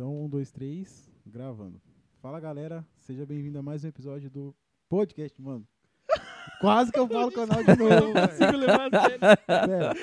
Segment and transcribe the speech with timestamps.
[0.00, 1.78] Então, um, dois, três, gravando.
[2.22, 4.54] Fala galera, seja bem-vindo a mais um episódio do
[4.88, 5.62] podcast, mano.
[6.58, 8.14] Quase que eu falo o canal de novo.
[8.14, 8.28] velho.
[8.28, 9.18] consigo levar a sério.
[9.46, 9.94] Pera,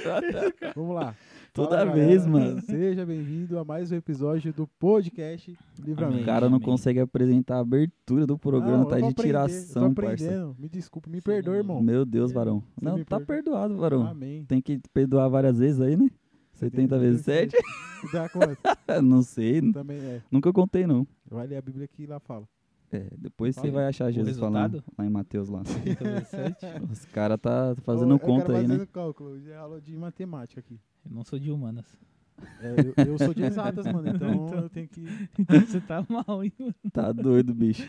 [0.75, 1.15] Vamos lá.
[1.51, 2.45] Toda Fala, vez, galera.
[2.45, 2.61] mano.
[2.61, 6.21] Seja bem-vindo a mais um episódio do podcast Livramento.
[6.21, 6.67] O cara não Amém.
[6.67, 10.53] consegue apresentar a abertura do programa, Não, tá de tiração, parça.
[10.59, 11.59] Me desculpe, me perdoa, não.
[11.59, 11.81] irmão.
[11.81, 12.61] Meu Deus, varão.
[12.77, 13.25] Você Não, tá perdoa.
[13.25, 14.05] perdoado, varão.
[14.05, 14.45] Amém.
[14.45, 16.07] Tem que perdoar várias vezes aí, né?
[16.57, 17.55] 70 vezes 7?
[18.11, 18.57] Dá quanto?
[19.03, 20.21] não sei, Também é.
[20.31, 21.07] nunca contei não.
[21.29, 22.47] Vai ler a Bíblia que lá fala.
[22.91, 25.61] É, depois você vai achar Jesus falando lá em Mateus lá.
[25.63, 26.65] 30 vezes 7.
[26.89, 28.73] Os caras tá fazendo Ô, conta aí, quero né?
[28.75, 29.39] fazendo cálculo.
[29.41, 30.79] Já é aula de matemática aqui.
[31.05, 31.85] Eu não sou de humanas.
[32.61, 34.07] É, eu, eu sou de exatas, mano.
[34.15, 35.05] Então eu tenho que.
[35.37, 36.75] Então você tá mal, hein, mano?
[36.93, 37.87] Tá doido, bicho.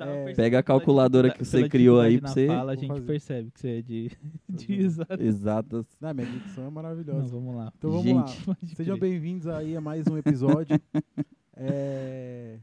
[0.00, 0.34] Tava É.
[0.34, 3.02] Pega a calculadora que você criou aí pra você- Fala, a gente fazer.
[3.06, 4.10] percebe que você é de,
[4.48, 5.22] de exato.
[5.22, 5.86] Exatas.
[6.00, 7.20] Não, minha dicção é maravilhosa.
[7.20, 7.72] Não, vamos lá.
[7.76, 8.48] Então vamos Gente.
[8.48, 8.56] lá.
[8.76, 10.80] Sejam bem-vindos aí a mais um episódio.
[11.62, 12.56] É,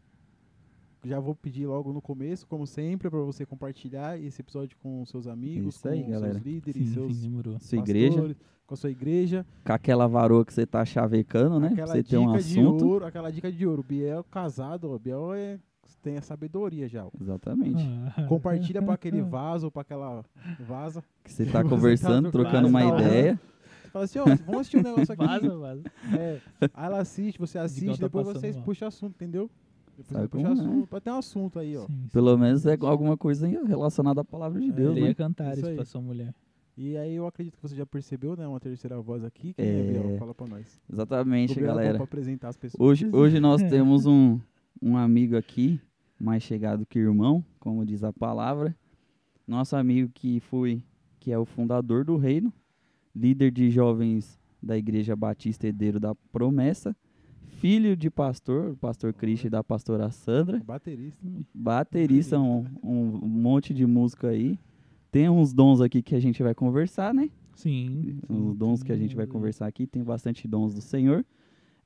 [1.04, 5.27] Já vou pedir logo no começo, como sempre, para você compartilhar esse episódio com seus
[5.27, 6.34] amigos, Isso aí, com galera.
[6.34, 7.60] seus líderes, Sim, seus sim, demorou.
[7.60, 8.35] Sua igreja,
[8.66, 9.46] com a sua igreja.
[9.63, 11.68] com aquela varoa que você tá chavecando, né?
[11.68, 12.88] Pra aquela você dica ter um de assunto.
[12.88, 13.84] ouro, aquela dica de ouro.
[13.84, 15.60] Biel casado, ó, Biel é,
[16.01, 17.05] tem a sabedoria já.
[17.20, 17.84] Exatamente.
[18.17, 18.23] Ah.
[18.23, 20.23] Compartilha para aquele vaso, para aquela
[20.59, 21.04] vaza.
[21.23, 23.39] Que você tá Você conversando, tá trocando trocando uma ideia.
[23.91, 25.26] Fala assim, ó, vamos assistir um negócio aqui.
[25.26, 25.84] Vaza, vaza.
[26.17, 26.41] É,
[26.73, 28.65] aí ela assiste, você assiste, tá depois passando vocês mal.
[28.65, 29.49] puxam assunto, entendeu?
[29.98, 30.87] Depois Sabe puxa é, assunto.
[30.87, 31.85] Pode ter um assunto aí, ó.
[31.87, 32.09] Sim, sim.
[32.13, 35.13] Pelo menos é alguma coisa relacionada à palavra de É, Deus, Leia né?
[35.13, 36.34] cantares Isso pra sua mulher.
[36.77, 38.45] E aí eu acredito que você já percebeu, né?
[38.48, 39.54] Uma terceira voz aqui.
[39.54, 39.79] Quem É.
[39.79, 40.17] é, Biel?
[40.20, 40.79] Fala pra nós.
[40.91, 41.95] Exatamente, Obrigado galera.
[41.95, 42.79] Pra apresentar as pessoas.
[42.79, 44.39] Hoje, hoje nós temos um,
[44.81, 45.79] um amigo aqui,
[46.20, 48.75] mais chegado que irmão, como diz a palavra.
[49.47, 50.83] Nosso amigo que foi,
[51.20, 52.51] que é o fundador do reino,
[53.15, 56.95] líder de jovens da Igreja Batista Herdeiro da Promessa,
[57.48, 61.17] filho de pastor, o pastor Cristian e da pastora Sandra, Baterista.
[61.53, 64.59] baterista, um, um monte de música aí.
[65.11, 67.29] Tem uns dons aqui que a gente vai conversar, né?
[67.55, 68.19] Sim.
[68.29, 71.25] Os dons que a gente vai conversar aqui, tem bastante dons do Senhor.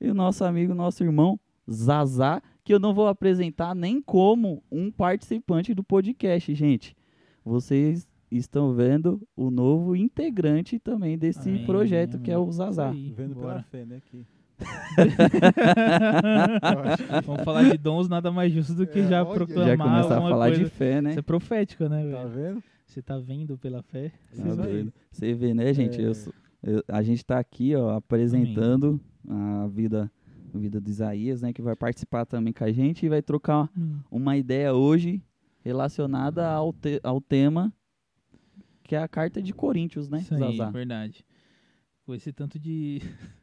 [0.01, 4.91] E o nosso amigo, nosso irmão Zazá, que eu não vou apresentar nem como um
[4.91, 6.95] participante do podcast, gente.
[7.43, 12.51] Vocês estão vendo o novo integrante também desse Amém, projeto, amém, que é o amém.
[12.53, 12.89] Zazá.
[12.91, 13.63] Aí, Vendo pela bora.
[13.63, 14.01] fé, né?
[14.09, 14.25] Que...
[17.25, 20.21] Vamos falar de dons, nada mais justo do que É, já proclamar Já começar a
[20.21, 20.63] falar coisa.
[20.63, 21.09] de fé, né?
[21.11, 22.63] Isso é profético, né, Tá vendo?
[22.85, 24.11] Você tá vendo pela fé.
[24.35, 24.43] Tá.
[25.11, 25.99] Você vê, né, gente?
[26.01, 26.07] É.
[26.07, 26.13] Eu
[26.63, 30.11] eu- a gente tá aqui, ó, apresentando a vida,
[30.59, 31.51] vida do Isaías, né?
[31.53, 33.69] Que vai participar também com a gente e vai trocar
[34.09, 35.21] uma ideia hoje
[35.63, 37.71] relacionada ao, te- ao tema
[38.83, 40.69] que é a carta de Coríntios, né, Isso aí, Zazá?
[40.71, 41.25] verdade.
[42.05, 42.99] Com esse tanto de.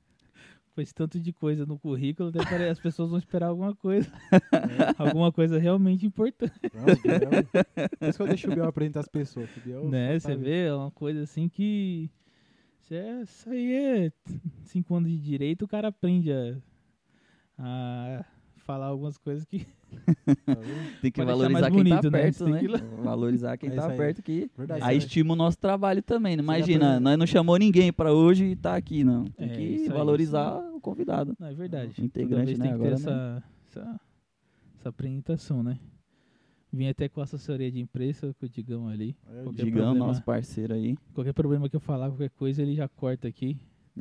[0.74, 4.08] Com esse tanto de coisa no currículo, até as pessoas vão esperar alguma coisa.
[4.96, 6.52] alguma coisa realmente importante.
[6.72, 7.44] Não, o Biel-
[7.98, 9.48] Por isso que eu deixo o Biel apresentar as pessoas.
[9.64, 10.16] Biel né?
[10.20, 12.08] Você vê, é uma coisa assim que.
[12.92, 14.12] É, isso aí é
[14.66, 16.56] cinco anos de direito, o cara aprende a,
[17.58, 18.24] a
[18.58, 19.60] falar algumas coisas que.
[19.64, 19.68] tá?
[21.02, 22.18] Tem que valorizar quem tá bonito, né?
[22.22, 22.60] perto, né?
[22.60, 22.68] que-
[23.02, 23.96] Valorizar quem É tá aí.
[23.96, 24.82] perto que Verdade.
[24.82, 25.04] aí né?
[25.04, 26.36] estima o nosso trabalho também.
[26.36, 26.42] né?
[26.42, 29.24] Imagina, nós não chamou ninguém pra hoje e tá aqui, não.
[29.24, 31.34] Tem É, que aí, valorizar o convidado.
[31.38, 32.00] Não, é verdade.
[32.00, 34.00] O integrante, né, tem que ter agora, essa, essa,
[34.78, 35.78] essa apresentação, né?
[36.70, 39.16] Vim até com a assessoria de imprensa, com o Digão ali.
[39.26, 40.06] É, Digão, problema.
[40.08, 40.98] nosso parceiro aí.
[41.14, 43.56] Qualquer problema que eu falar, qualquer coisa, ele já corta aqui.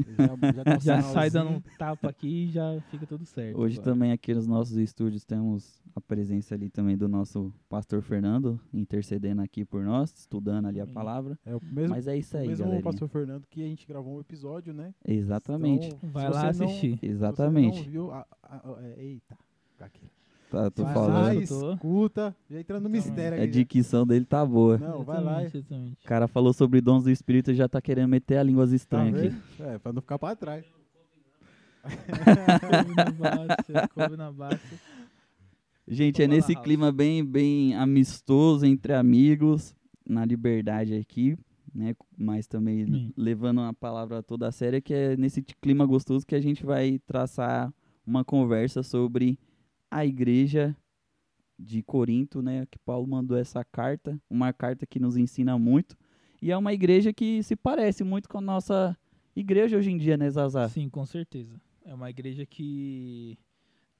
[0.05, 3.59] Já, já, Já sai dando um tapa aqui e já fica tudo certo.
[3.59, 3.91] Hoje agora.
[3.93, 9.41] também aqui nos nossos estúdios temos a presença ali também do nosso pastor Fernando, intercedendo
[9.41, 11.37] aqui por nós, estudando ali a palavra.
[11.45, 12.83] É o mesmo, Mas é isso aí, mesmo o galera.
[12.83, 14.93] pastor Fernando que a gente gravou um episódio, né?
[15.05, 15.87] Exatamente.
[15.87, 16.93] Então, Vai lá não- assistir.
[16.93, 17.83] se você Exatamente.
[17.83, 19.37] não viu, a- a- a- eita.
[19.79, 20.09] Aqui.
[20.49, 21.13] Tá, tô vai falando.
[21.13, 22.35] lá, escuta.
[22.49, 23.53] Já entrando no mistério A aqui.
[23.53, 23.59] já.
[23.63, 24.77] dicção dele tá boa.
[24.77, 25.39] Não, vai lá.
[25.43, 28.75] O cara falou sobre dons do Espírito e já tá querendo meter a línguas Tá
[28.75, 29.35] estranhas aqui.
[29.61, 30.63] É, pra não ficar pra trás.
[33.93, 34.59] Couve na baixa.
[35.87, 39.73] Gente, é nesse clima bem, bem amistoso entre amigos,
[40.05, 41.37] na liberdade aqui,
[41.73, 41.95] né?
[42.17, 43.13] Mas também Sim.
[43.15, 46.99] levando a palavra toda a séria, que é nesse clima gostoso que a gente vai
[47.05, 47.73] traçar
[48.05, 49.39] uma conversa sobre
[49.89, 50.75] a igreja
[51.57, 52.65] de Corinto, né?
[52.69, 55.97] Que Paulo mandou essa carta, uma carta que nos ensina muito.
[56.41, 58.95] E é uma igreja que se parece muito com a nossa
[59.35, 60.69] igreja hoje em dia, né, Zazá?
[60.69, 61.59] Sim, com certeza.
[61.83, 63.37] É uma igreja que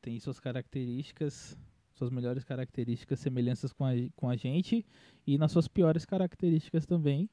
[0.01, 1.57] tem suas características,
[1.94, 4.86] suas melhores características, semelhanças com a, com a gente,
[5.25, 7.28] e nas suas piores características também,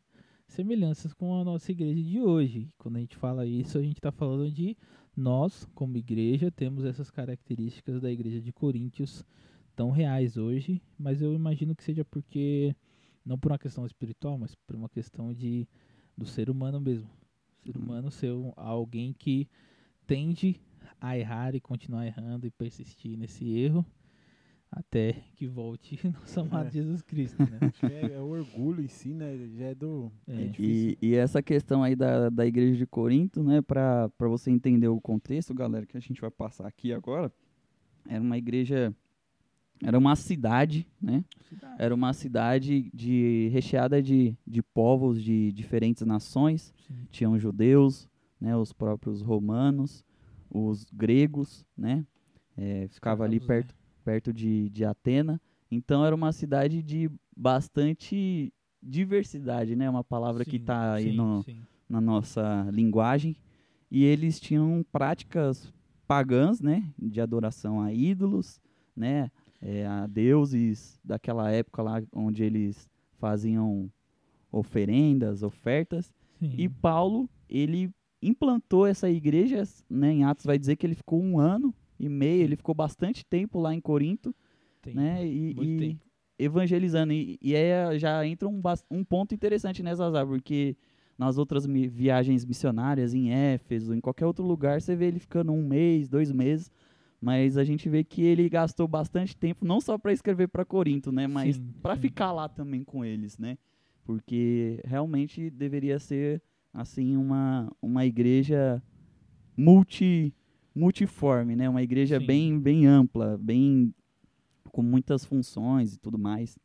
[0.47, 2.69] semelhanças com a nossa igreja de hoje.
[2.79, 4.77] Quando a gente fala isso, a gente está falando de
[5.17, 9.25] nós, como igreja, temos essas características da igreja de Coríntios
[9.75, 12.75] tão reais hoje, mas eu imagino que seja porque
[13.25, 15.67] não por uma questão espiritual, mas por uma questão de
[16.17, 17.09] do ser humano mesmo.
[17.61, 19.49] O ser humano ser alguém que
[20.07, 20.61] tende
[21.01, 23.85] a errar e continuar errando e persistir nesse erro
[24.77, 26.71] até que volte nosso amado É.
[26.71, 27.59] Jesus Cristo, né?
[27.61, 29.37] Acho que é, é o orgulho em si, né?
[29.57, 30.11] Já é do.
[30.27, 30.47] É, É.
[30.49, 30.97] difícil.
[31.01, 35.01] E, e essa questão aí da, da igreja de Corinto, né, para você entender o
[35.01, 37.33] contexto, galera, que a gente vai passar aqui agora,
[38.09, 38.95] era uma igreja,
[39.83, 41.25] era uma cidade, né?
[41.79, 46.95] Era uma cidade de, recheada de, de povos de diferentes nações, Sim.
[47.11, 48.09] tinham judeus,
[48.41, 50.05] né, os próprios romanos,
[50.51, 52.05] os gregos, né,
[52.57, 53.47] é, ficava ali né?
[53.47, 53.75] perto,
[54.05, 55.41] perto de, de Atena.
[55.71, 58.53] Então era uma cidade de bastante
[58.83, 61.57] diversidade, né, uma palavra que Sim, está aí no, sim.
[61.89, 63.35] na nossa linguagem.
[63.91, 65.73] E eles tinham práticas
[66.07, 68.61] pagãs, né, de adoração a ídolos,
[68.95, 69.31] né,
[69.61, 73.91] é, a deuses daquela época lá onde eles faziam
[74.53, 76.13] oferendas, ofertas.
[76.39, 76.55] Sim.
[76.59, 77.91] E Paulo, ele
[78.21, 81.75] implantou essa igreja, né, em Atos vai dizer que ele ficou um ano
[82.07, 84.35] e meio, ele ficou bastante tempo lá em Corinto,
[84.83, 86.01] Tem né, e, muito e tempo.
[86.39, 87.13] evangelizando.
[87.13, 88.61] E, e aí já entra um,
[88.91, 90.77] um ponto interessante, né, Zazá, porque
[91.17, 95.53] nas outras mi- viagens missionárias, em Éfeso, em qualquer outro lugar, você vê ele ficando
[95.53, 96.71] um mês, dois meses,
[97.21, 101.11] mas a gente vê que ele gastou bastante tempo, não só para escrever para Corinto,
[101.13, 103.57] né, mas para ficar lá também com eles, né?
[104.05, 106.43] Porque realmente deveria ser
[106.73, 108.83] assim uma, uma igreja
[109.57, 110.35] multi
[110.75, 111.69] multiforme, né?
[111.69, 112.27] Uma igreja Sim.
[112.27, 113.95] bem bem ampla, bem
[114.73, 116.59] com muitas funções e tudo mais.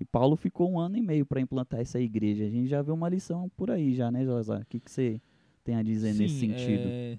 [0.00, 2.44] E Paulo ficou um ano e meio para implantar essa igreja.
[2.44, 4.56] A gente já vê uma lição por aí já, né, José?
[4.56, 5.20] O que que você
[5.62, 6.88] tem a dizer nesse Sim, sentido?
[6.88, 7.18] é,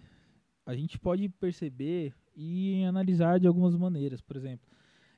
[0.65, 4.19] a gente pode perceber e analisar de algumas maneiras.
[4.19, 4.67] Por exemplo,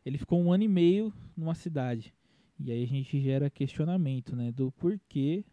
[0.06, 2.14] ele ficou um ano e meio numa cidade.
[2.60, 4.52] E aí a gente gera questionamento, né?
[4.52, 5.44] Do porquê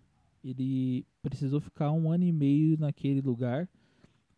[0.44, 3.68] ele precisou ficar um ano e meio naquele lugar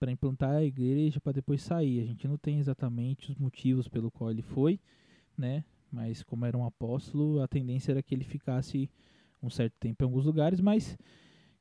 [0.04, 2.02] para implantar a igreja para depois sair.
[2.02, 4.78] A gente não tem exatamente os motivos pelo qual ele foi,
[5.34, 5.64] né?
[5.90, 8.90] Mas como era um apóstolo, a tendência era que ele ficasse
[9.42, 10.98] um certo tempo em alguns lugares, mas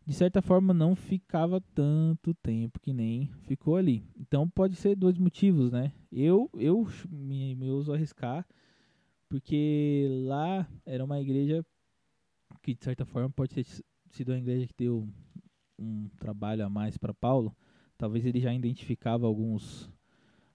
[0.06, 4.04] de certa forma não ficava tanto tempo que nem ficou ali.
[4.20, 5.94] Então pode ser dois motivos, né?
[6.12, 8.46] Eu eu me, me uso arriscar
[9.30, 11.66] porque lá era uma igreja
[12.62, 13.66] que de certa forma pode ter
[14.12, 15.08] sido uma igreja que deu
[15.80, 17.56] um trabalho a mais para Paulo.
[18.04, 19.90] Talvez ele já identificava alguns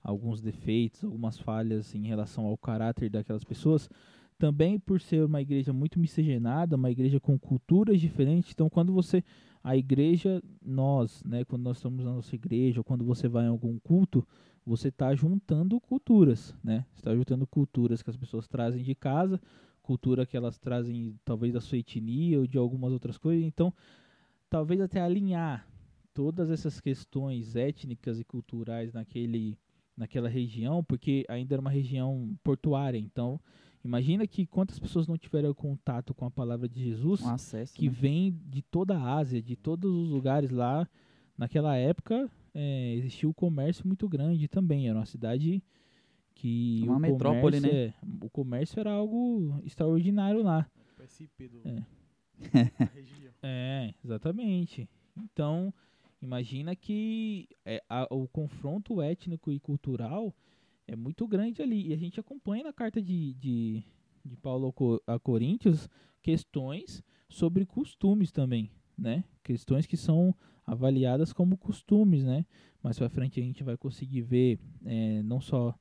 [0.02, 3.88] alguns defeitos, algumas falhas em relação ao caráter daquelas pessoas.
[4.36, 8.52] Também por ser uma igreja muito miscigenada, uma igreja com culturas diferentes.
[8.52, 9.24] Então, quando você
[9.64, 13.48] a igreja, nós, né, quando nós estamos na nossa igreja, ou quando você vai em
[13.48, 14.22] algum culto,
[14.62, 16.84] você está juntando culturas, né?
[16.94, 19.40] está juntando culturas que as pessoas trazem de casa,
[19.80, 23.42] cultura que elas trazem talvez da sua etnia ou de algumas outras coisas.
[23.42, 23.72] Então,
[24.50, 25.66] talvez até alinhar
[26.18, 29.56] todas essas questões étnicas e culturais naquele
[29.96, 32.98] naquela região, porque ainda era uma região portuária.
[32.98, 33.40] Então,
[33.84, 37.86] imagina que quantas pessoas não tiveram contato com a palavra de Jesus Um acesso, que
[37.86, 37.96] né?
[37.96, 40.88] vem de toda a Ásia, de todos os lugares lá.
[41.36, 44.88] Naquela época é, existia o comércio muito grande também.
[44.88, 45.62] Era uma cidade
[46.34, 47.84] que Uma o metrópole, comércio, né?
[47.86, 47.94] é,
[48.24, 50.68] o comércio era algo extraordinário lá.
[50.98, 51.86] O SP do, É.
[53.42, 54.88] É, exatamente.
[55.16, 55.72] Então,
[56.20, 60.34] imagina que é, a- o confronto étnico e cultural
[60.86, 61.88] é muito grande ali.
[61.88, 63.82] E a gente acompanha na carta de, de,
[64.24, 64.74] de Paulo
[65.06, 65.88] a Coríntios
[66.22, 69.24] questões sobre costumes também, né?
[69.42, 70.34] Questões que são
[70.66, 72.44] avaliadas como costumes, né?
[72.82, 75.74] Mais pra frente a gente vai conseguir ver é, não só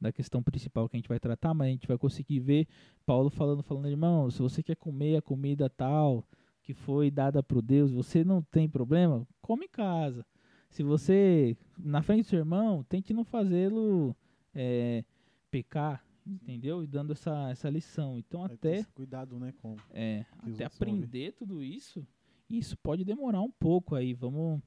[0.00, 2.66] da questão principal que a gente vai tratar, mas a gente vai conseguir ver
[3.04, 6.26] Paulo falando, falando, irmão, se você quer comer a comida tal,
[6.70, 10.24] que foi dada por Deus, você não tem problema, come em casa.
[10.68, 14.14] Se você, na frente do seu irmão, tente não fazê-lo
[14.54, 15.04] é,
[15.50, 16.84] pecar, entendeu?
[16.84, 18.16] E dando essa, essa lição.
[18.16, 19.52] Então, até, Cuidado, né?
[19.60, 22.06] Com é, até aprender tudo isso,
[22.48, 24.14] isso pode demorar um pouco aí.
[24.14, 24.60] Vamos,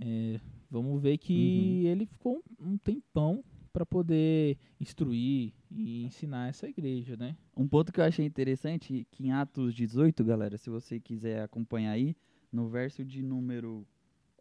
[0.00, 0.38] é,
[0.70, 1.90] vamos ver que Uhum.
[1.90, 3.42] ele ficou um, um tempão
[3.78, 7.36] para poder instruir e ensinar essa igreja, né?
[7.56, 11.92] Um ponto que eu achei interessante, que em Atos 18, galera, se você quiser acompanhar
[11.92, 12.16] aí,
[12.52, 13.86] no verso de número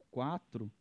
[0.09, 0.71] 4,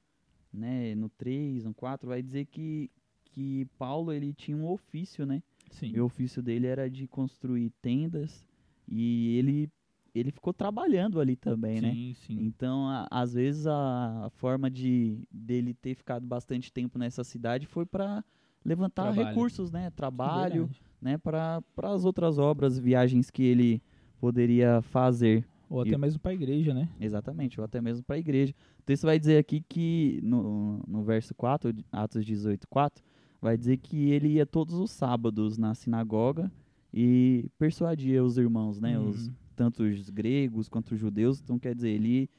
[0.50, 2.90] né, no 3, no 4, vai dizer que,
[3.26, 5.42] que Paulo ele tinha um ofício, né?
[5.70, 5.92] Sim.
[5.94, 8.46] E o ofício dele era de construir tendas
[8.88, 9.70] e ele
[10.14, 11.90] ele ficou trabalhando ali também, né?
[11.92, 12.38] sim, sim.
[12.40, 17.66] Então, a- às vezes a, a forma de dele ter ficado bastante tempo nessa cidade
[17.66, 18.24] foi para
[18.66, 19.28] levantar Trabalho.
[19.28, 19.90] recursos, né?
[19.90, 20.82] Trabalho, Verdade.
[21.00, 21.18] né?
[21.18, 23.82] Para as outras obras, viagens que ele
[24.18, 25.46] poderia fazer.
[25.68, 26.88] Ou até E- mesmo pra igreja, né?
[27.00, 28.54] Exatamente, ou até mesmo para a igreja.
[28.78, 33.02] O texto vai dizer aqui que, no, no verso 4, de Atos 18, 4,
[33.40, 36.50] vai dizer que ele ia todos os sábados na sinagoga
[36.92, 38.98] e persuadia os irmãos, né?
[38.98, 39.34] Os, Uhum.
[39.56, 41.40] tanto os gregos quanto os judeus.
[41.40, 42.30] Então, quer dizer, ele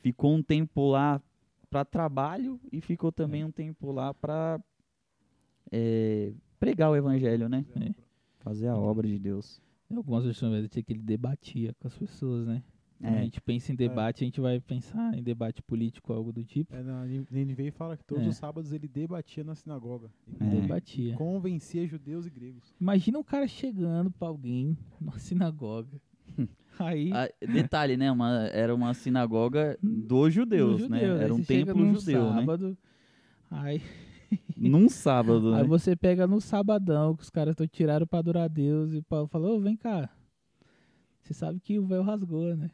[0.00, 1.20] ficou um tempo lá
[1.70, 4.60] para trabalho e ficou também um tempo lá para
[6.58, 7.64] pregar o evangelho, né?
[7.80, 7.90] É.
[8.40, 9.60] Fazer a obra de Deus.
[9.90, 12.62] Em algumas versões dizer que ele debatia com as pessoas, né?
[12.98, 16.32] Quando a É, gente pensa em debate, a gente vai pensar em debate político, algo
[16.32, 16.74] do tipo.
[16.74, 18.28] É, na NVI fala que todos É.
[18.28, 20.10] os sábados ele debatia na sinagoga.
[20.40, 20.48] E É.
[20.60, 21.14] Debatia.
[21.14, 22.74] Convencia judeus e gregos.
[22.80, 26.00] Imagina um cara chegando pra alguém numa sinagoga.
[26.78, 27.10] Aí.
[27.12, 28.10] Ah, detalhe, né?
[28.10, 31.00] Uma, era uma sinagoga dos judeus, no né?
[31.00, 32.40] judeu, Era aí um templo judeu, né?
[32.40, 32.78] sábado,
[33.50, 33.80] Aí,
[34.70, 35.60] Num sábado, né?
[35.60, 39.02] aí você pega no sabadão que os caras estão tiraram pra adorar a Deus e
[39.02, 40.08] Paulo falou, ô, vem cá.
[41.22, 42.70] Você sabe que o véu rasgou, né?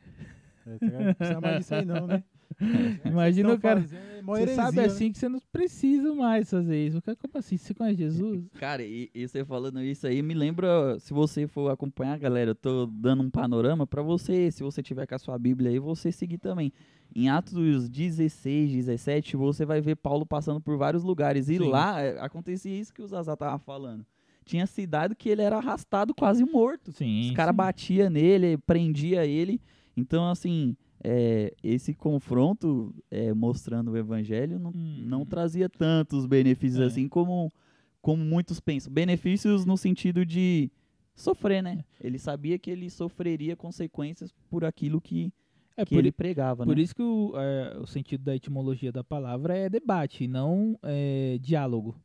[0.66, 0.86] É, tá?
[1.04, 2.22] Não precisa mais disso aí não, né?
[3.04, 4.84] Imagina o cara- fazendo, mó Você heresia, sabe né?
[4.84, 6.98] assim que você não precisa mais fazer isso.
[6.98, 7.56] O cara, como assim?
[7.56, 8.44] Você conhece Jesus?
[8.58, 12.54] Cara, e, e você falando isso aí me lembra, se você for acompanhar, galera, eu
[12.54, 16.10] tô dando um panorama pra você, se você tiver com a sua Bíblia aí, você
[16.12, 16.72] seguir também.
[17.14, 21.48] Em Atos 16, 17, você vai ver Paulo passando por vários lugares.
[21.48, 21.68] E Sim.
[21.68, 24.04] lá é, acontecia isso que o Zazá tava falando.
[24.44, 26.90] Tinha cidade que ele era arrastado quase morto.
[26.92, 27.28] Sim.
[27.28, 29.60] Os caras batiam nele, prendia ele.
[29.96, 30.74] Então, assim,
[31.04, 35.02] é, esse confronto é, mostrando o evangelho não, Hum.
[35.04, 36.86] não trazia tantos benefícios É.
[36.86, 37.52] assim como,
[38.00, 38.92] como muitos pensam.
[38.92, 40.70] Benefícios no sentido de
[41.14, 41.84] sofrer, né?
[42.00, 45.32] Ele sabia que ele sofreria consequências por aquilo que,
[45.76, 46.82] É que por, ele pregava, por né?
[46.82, 51.96] isso que o, é, o sentido da etimologia da palavra é debate, não é, diálogo.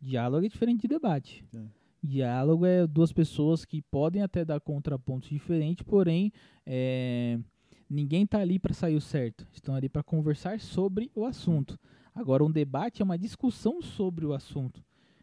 [0.00, 1.44] Diálogo é diferente de debate.
[1.54, 1.58] É.
[2.02, 6.32] Diálogo é duas pessoas que podem até dar contrapontos diferentes, porém
[6.64, 7.38] é,
[7.88, 9.46] ninguém está ali para sair o certo.
[9.52, 11.78] Estão ali para conversar sobre o assunto.
[12.14, 14.82] Agora, um debate é uma discussão sobre o assunto.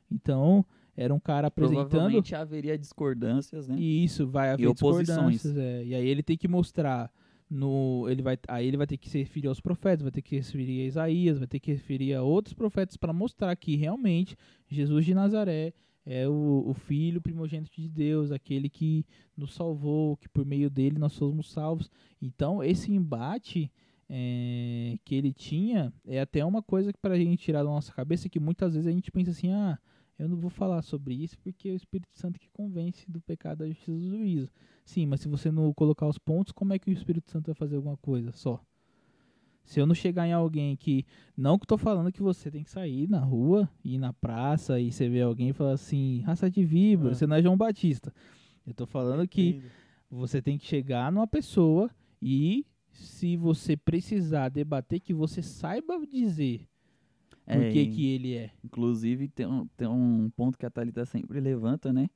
[0.10, 1.89] Então, era um cara apresentando.
[1.89, 3.75] Provavelmente haveria discordâncias, né?
[3.77, 5.36] E isso vai haver oposições.
[5.43, 5.84] discordâncias, é.
[5.84, 7.12] E aí ele tem que mostrar
[7.48, 10.41] no ele vai aí ele vai ter que se referir aos profetas, vai ter que
[10.41, 13.75] se referir a Isaías, vai ter que se referir a outros profetas para mostrar que
[13.75, 14.36] realmente
[14.67, 15.74] Jesus de Nazaré
[16.05, 21.00] é o, o filho primogênito de Deus, aquele que nos salvou, que por meio dele
[21.00, 21.89] nós somos salvos.
[22.21, 23.71] Então, esse embate
[24.07, 27.91] é, que ele tinha é até uma coisa que para a gente tirar da nossa
[27.91, 29.79] cabeça que muitas vezes a gente pensa assim, ah,
[30.17, 33.59] eu não vou falar sobre isso porque é o Espírito Santo que convence do pecado,
[33.59, 34.50] da justiça do juízo.
[34.85, 37.55] Sim, mas se você não colocar os pontos, como é que o Espírito Santo vai
[37.55, 38.63] fazer alguma coisa só?
[39.65, 41.05] Se eu não chegar em alguém que.
[41.36, 44.79] Não que eu tô falando que você tem que sair na rua, ir na praça
[44.79, 47.15] e você vê alguém e falar assim, raça de víbora, É.
[47.15, 48.13] você não é João Batista.
[48.65, 49.62] Eu tô falando que
[50.10, 51.89] você tem que chegar numa pessoa
[52.22, 56.67] e, se você precisar debater, que você saiba dizer
[57.45, 58.51] por É, que, que ele é.
[58.63, 62.07] Inclusive, tem um, tem um ponto que a Thalita sempre levanta, né?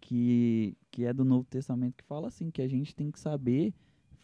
[0.00, 3.74] Que, que é do Novo Testamento, que fala assim, que a gente tem que saber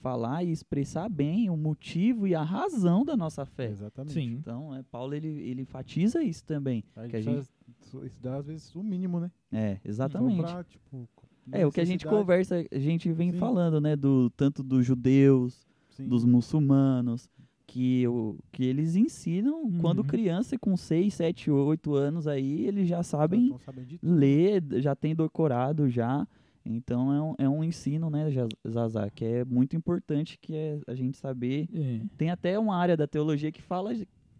[0.04, 3.70] falar e expressar bem o motivo e a razão da nossa fé.
[3.70, 4.12] Exatamente.
[4.12, 4.32] Sim.
[4.38, 6.84] Então, é, Paulo, ele, ele enfatiza isso também.
[6.94, 9.30] A que a gente precisa estudar, às vezes, o mínimo, né?
[9.50, 10.42] É, exatamente.
[10.42, 11.08] Só pra, tipo,
[11.50, 13.38] É, o que a gente conversa, a gente vem Sim.
[13.38, 13.96] falando, né?
[13.96, 16.06] Do, tanto dos judeus, Sim.
[16.06, 17.26] dos muçulmanos,
[17.66, 20.04] que, o, que eles ensinam quando Uhum.
[20.04, 23.60] criança, com 6, 7, 8 anos aí, eles já sabem tudo.
[24.02, 26.28] ler, já tem decorado já.
[26.64, 28.24] Então é um, é um ensino, né,
[28.66, 31.68] Zazá, que é muito importante que é a gente saber.
[31.72, 32.00] É.
[32.16, 33.92] Tem até uma área da teologia que fala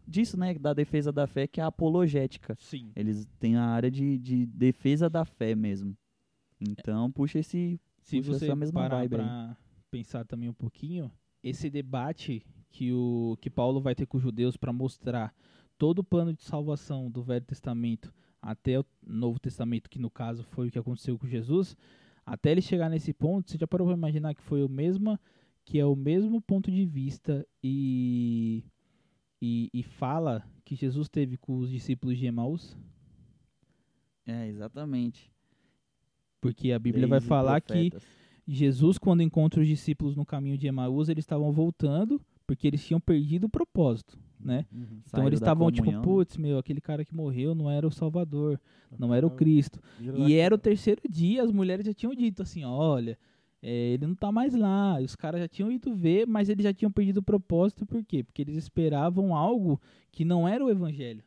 [0.07, 2.57] disso, né, da defesa da fé, que é a apologética.
[2.59, 2.91] Sim.
[2.97, 5.97] Eles têm a área de, de defesa da fé mesmo.
[6.61, 7.79] Então puxa esse.
[8.01, 9.21] Se Puxa você essa mesma parar vibe aí.
[9.21, 9.57] para
[9.91, 11.11] pensar também um pouquinho,
[11.43, 15.35] esse debate que o que Paulo vai ter com os judeus para mostrar
[15.79, 18.13] todo o plano de salvação do Velho Testamento
[18.43, 21.77] até o Novo Testamento, que no caso foi o que aconteceu com Jesus,
[22.25, 25.19] até ele chegar nesse ponto, você já parou para imaginar que foi o mesmo
[25.65, 28.65] que é o mesmo ponto de vista e
[29.41, 32.77] e, e fala que Jesus teve com os discípulos de Emaús?
[34.27, 35.31] É, exatamente.
[36.41, 37.91] Porque a Bíblia vai Leis falar que.
[38.47, 43.01] Jesus, quando encontra os discípulos no caminho de Emaús, eles estavam voltando porque eles tinham
[43.01, 44.67] perdido o propósito, né?
[44.71, 45.01] Uhum.
[45.07, 46.01] Então eles estavam tipo, né?
[46.03, 48.61] putz, meu, aquele cara que morreu não era o Salvador,
[48.99, 49.81] não era o Cristo.
[50.01, 53.19] E era o terceiro dia, as mulheres já tinham dito assim, olha,
[53.63, 55.01] é, ele não tá mais lá.
[55.01, 57.87] Os caras já tinham ido ver, mas eles já tinham perdido o propósito.
[57.87, 58.23] Por quê?
[58.23, 59.81] Porque eles esperavam algo
[60.13, 61.25] que não era o evangelho.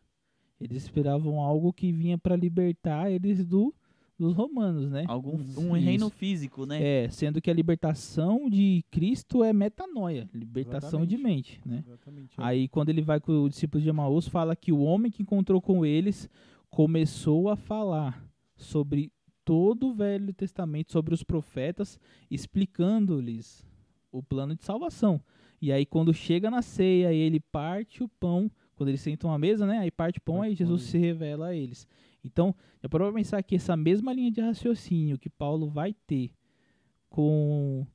[0.61, 3.73] Eles esperavam algo que vinha para libertar eles do
[4.17, 5.05] dos romanos, né?
[5.07, 6.81] Algum um reino físico, né?
[6.81, 11.83] É, sendo que a libertação de Cristo é metanoia, libertação de mente, né?
[11.85, 12.33] Exatamente.
[12.37, 15.61] Aí quando ele vai com o discípulo de Emaús, fala que o homem que encontrou
[15.61, 16.29] com eles
[16.69, 19.11] começou a falar sobre
[19.45, 23.63] todo o Velho Testamento, sobre os profetas, explicando-lhes
[24.11, 25.21] o plano de salvação.
[25.61, 29.65] E aí quando chega na ceia, ele parte o pão, quando eles sentam à mesa,
[29.65, 29.79] né?
[29.79, 31.87] Aí parte o pão, aí Jesus se revela a eles.
[32.23, 36.31] Então, já parou pra pensar que essa mesma linha de raciocínio que Paulo vai ter
[37.09, 37.85] com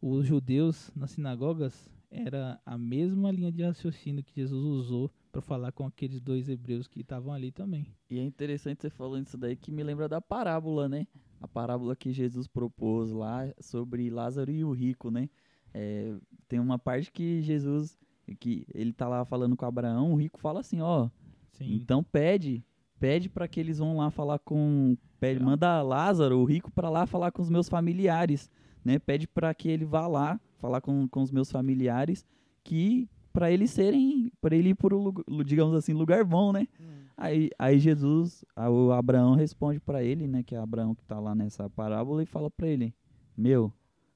[0.00, 5.72] os judeus nas sinagogas era a mesma linha de raciocínio que Jesus usou para falar
[5.72, 7.88] com aqueles dois hebreus que estavam ali também.
[8.08, 11.08] E é interessante você falando isso daí que me lembra da parábola, né?
[11.40, 15.28] A parábola que Jesus propôs lá sobre Lázaro e o rico, né?
[15.72, 16.14] É,
[16.46, 17.98] tem uma parte que Jesus,
[18.38, 21.10] que ele tá lá falando com Abraão, o rico fala assim, ó,
[21.50, 21.74] Sim.
[21.74, 22.64] então pede,
[23.04, 27.04] pede para que eles vão lá falar com, pede, manda Lázaro, o rico, para lá
[27.04, 28.50] falar com os meus familiares,
[28.82, 28.98] né?
[28.98, 32.24] Pede para que ele vá lá falar com, com os meus familiares,
[32.62, 36.66] que para eles serem, para ele ir por um, lugar- digamos assim, lugar bom, né?
[37.14, 41.34] Aí, aí Jesus, o Abraão responde pra ele, né, que é Abraão que tá lá
[41.34, 42.94] nessa parábola e fala pra ele:
[43.36, 43.70] "Meu,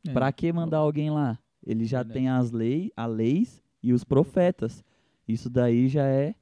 [0.07, 0.12] É.
[0.14, 1.38] pra que mandar alguém lá?
[1.64, 2.14] Ele já Verdade.
[2.21, 4.83] tem as leis, a leis e os profetas.
[5.28, 6.35] Isso daí já é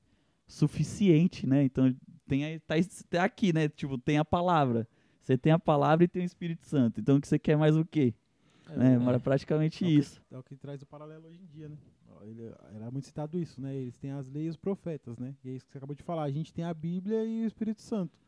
[0.47, 1.65] suficiente, né?
[1.65, 1.93] Então
[2.27, 2.75] tem tá,
[3.09, 3.69] tá aqui, né?
[3.69, 4.87] Tipo, tem a palavra.
[5.23, 7.01] Você tem a palavra e tem o Espírito Santo.
[7.01, 8.15] Então o que você quer mais o quê?
[8.69, 9.13] É, né?
[9.13, 10.23] é, é praticamente é que- isso.
[10.31, 11.77] É o que traz o paralelo hoje em dia, né?
[12.23, 13.75] Ele- era muito citado isso, né?
[13.77, 15.35] Eles têm as leis e os profetas, né?
[15.45, 16.23] E é isso que você acabou de falar.
[16.25, 18.19] A gente tem a Bíblia e o Espírito Santo.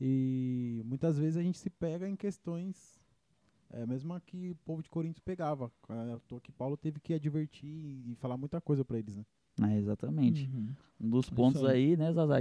[0.00, 2.98] E muitas vezes a gente se pega em questões.
[3.72, 5.70] É, mesmo a que o povo de Corinto pegava.
[5.88, 9.24] É, à toa que Paulo teve que advertir e falar muita coisa pra eles, né?
[9.62, 10.48] É, exatamente.
[10.52, 10.74] Uhum.
[11.00, 11.90] Um dos pontos aí.
[11.90, 12.36] aí, né, Zaza,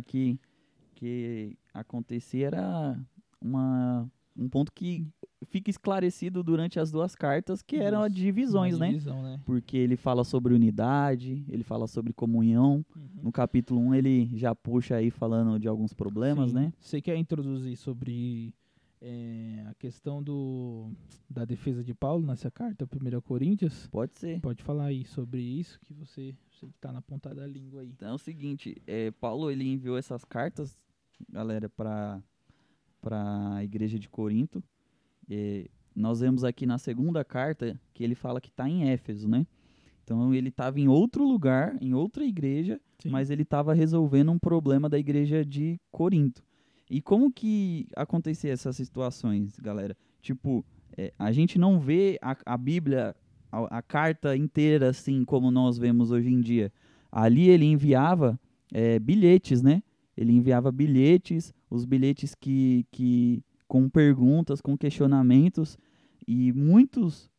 [1.00, 3.00] que, que acontecia era
[3.41, 5.08] uma, um ponto que
[5.46, 8.90] fica esclarecido durante as duas cartas, que eram as divisões, né?
[8.90, 9.40] divisão, né?
[9.46, 12.85] Porque ele fala sobre unidade, ele fala sobre comunhão.
[12.96, 13.24] Uhum.
[13.24, 16.55] No capítulo 1 ele já puxa aí falando de alguns problemas, Sim.
[16.55, 16.74] né?
[16.79, 18.53] Você quer introduzir sobre
[19.01, 20.92] é, a questão do,
[21.29, 23.88] da defesa de Paulo nessa carta, 1 Coríntios?
[23.88, 24.42] Pode ser.
[24.42, 27.90] Pode falar aí sobre isso que você, você que tá na ponta da língua aí.
[27.90, 30.77] Então é o seguinte, é, Paulo ele enviou essas cartas,
[31.27, 32.22] galera, para
[33.01, 34.62] para a igreja de Corinto.
[35.29, 39.46] É, nós vemos aqui na segunda carta que ele fala que está em Éfeso, né?
[40.03, 43.10] Então ele estava em outro lugar, em outra igreja, Sim.
[43.10, 46.44] mas ele estava resolvendo um problema da igreja de Corinto.
[46.90, 49.96] E como que acontecia essas situações, galera?
[50.22, 50.66] Tipo,
[50.98, 53.16] é, a gente não vê a, a Bíblia,
[53.51, 56.74] a, a carta inteira assim como nós vemos hoje em dia.
[57.12, 58.40] Ali ele enviava
[58.74, 59.84] é, bilhetes, né?
[60.20, 65.77] Ele enviava bilhetes, os bilhetes que, que com perguntas, com questionamentos,
[66.27, 67.32] e muitos,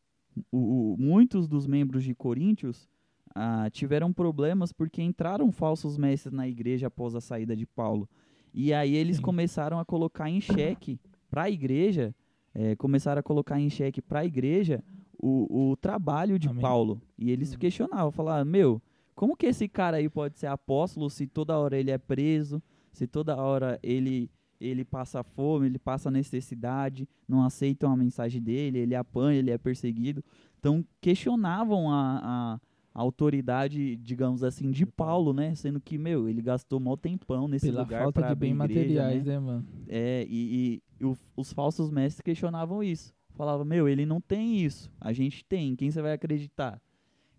[0.51, 2.89] o- muitos dos membros de Coríntios
[3.35, 8.09] ah, tiveram problemas porque entraram falsos mestres na igreja após a saída de Paulo.
[8.55, 9.23] E aí eles Sim.
[9.23, 10.99] começaram a colocar em xeque
[11.31, 12.15] para a igreja,
[12.55, 14.83] eh, começaram a colocar em xeque para a igreja
[15.23, 16.63] o, o trabalho de Amém.
[16.63, 16.99] Paulo.
[17.19, 18.81] E eles questionavam, falavam, meu,
[19.15, 22.61] como que esse cara aí pode ser apóstolo se toda hora ele é preso,
[22.93, 28.79] se toda hora ele ele passa fome, ele passa necessidade, não aceitam a mensagem dele,
[28.79, 30.23] ele apanha, ele é perseguido.
[30.59, 32.61] Então questionavam a, a,
[32.95, 35.55] a autoridade, digamos assim, de Paulo, né?
[35.55, 38.75] Sendo que, meu, ele gastou mó tempão nesse Pela lugar falta pra de bem igreja,
[38.75, 39.33] materiais, né?
[39.33, 39.67] né, mano?
[39.89, 43.15] É, e, e o- os falsos mestres questionavam isso.
[43.35, 44.93] Falavam, meu, ele não tem isso.
[45.01, 45.75] A gente tem.
[45.75, 46.79] Quem você vai acreditar?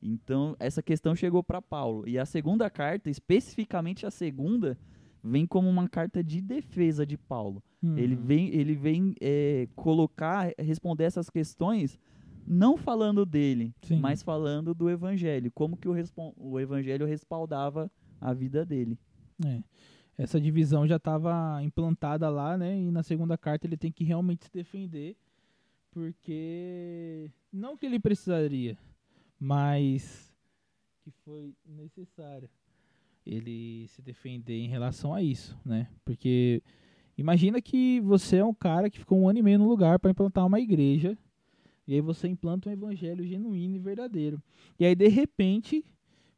[0.02, 2.08] Então, essa questão chegou para Paulo.
[2.08, 4.76] E a segunda carta, especificamente a segunda,
[5.24, 7.64] vem como uma carta de defesa de Paulo.
[7.84, 8.22] Ele Uhum.
[8.26, 12.00] vem, ele vem é, colocar, responder essas questões,
[12.46, 14.00] não falando dele, Sim.
[14.00, 15.52] mas falando do evangelho.
[15.52, 15.94] Como que o,
[16.38, 18.98] o evangelho respaldava a vida dele.
[19.44, 19.64] É.
[20.18, 22.80] Essa divisão já estava implantada lá, né?
[22.80, 25.16] E na segunda carta ele tem que realmente se defender,
[25.90, 28.78] porque não que ele precisaria,
[29.40, 30.32] mas
[31.04, 32.48] que foi necessário
[33.26, 35.88] ele se defender em relação a isso, né?
[36.04, 36.62] Porque
[37.18, 40.12] imagina que você é um cara que ficou um ano e meio no lugar para
[40.12, 41.18] implantar uma igreja,
[41.88, 44.42] e aí você implanta um evangelho genuíno e verdadeiro.
[44.80, 45.84] E aí de repente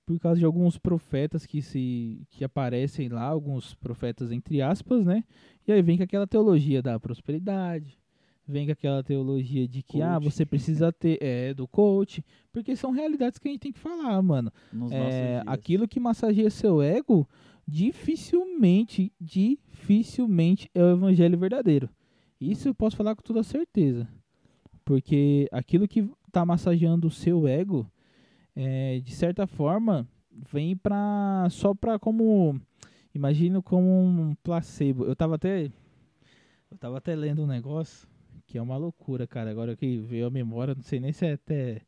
[0.06, 5.24] por causa de alguns profetas que se que aparecem lá, alguns profetas entre aspas, né?
[5.68, 7.98] E aí vem com aquela teologia da prosperidade,
[8.48, 10.24] vem com aquela teologia de que, ah, Coach.
[10.24, 14.22] você precisa ter, é, do coach, porque são realidades que a gente tem que falar,
[14.22, 14.52] mano.
[14.72, 17.28] Nos É, aquilo que massageia seu ego,
[17.68, 21.90] dificilmente, dificilmente é o evangelho verdadeiro.
[22.40, 24.08] Isso eu posso falar com toda certeza.
[24.84, 27.90] Porque aquilo que tá massageando o seu ego,
[28.54, 30.06] é, de certa forma,
[30.52, 31.48] vem pra.
[31.50, 32.60] só pra como.
[33.16, 35.06] Imagino como um placebo.
[35.06, 35.72] Eu tava até.
[36.70, 38.08] Eu tava até lendo um negócio
[38.54, 39.50] que é uma loucura, cara.
[39.50, 41.82] Agora que veio a memória, não sei nem se é até.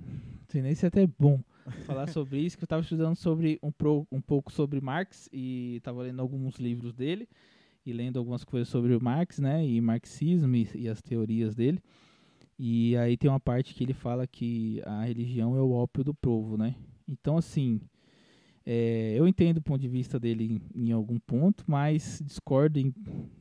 [0.00, 1.38] Não sei nem se é até bom
[1.84, 5.78] falar sobre isso, que eu tava estudando sobre um, pro- um pouco sobre Marx e
[5.82, 7.28] tava lendo alguns livros dele
[7.84, 11.78] e lendo algumas coisas sobre o Marx, né, e marxismo e, e as teorias dele.
[12.58, 16.14] E aí tem uma parte que ele fala que a religião é o ópio do
[16.14, 16.74] povo, né?
[17.06, 17.80] Então, assim,
[18.64, 22.94] é, eu entendo o ponto de vista dele em, em algum ponto, mas discordo em,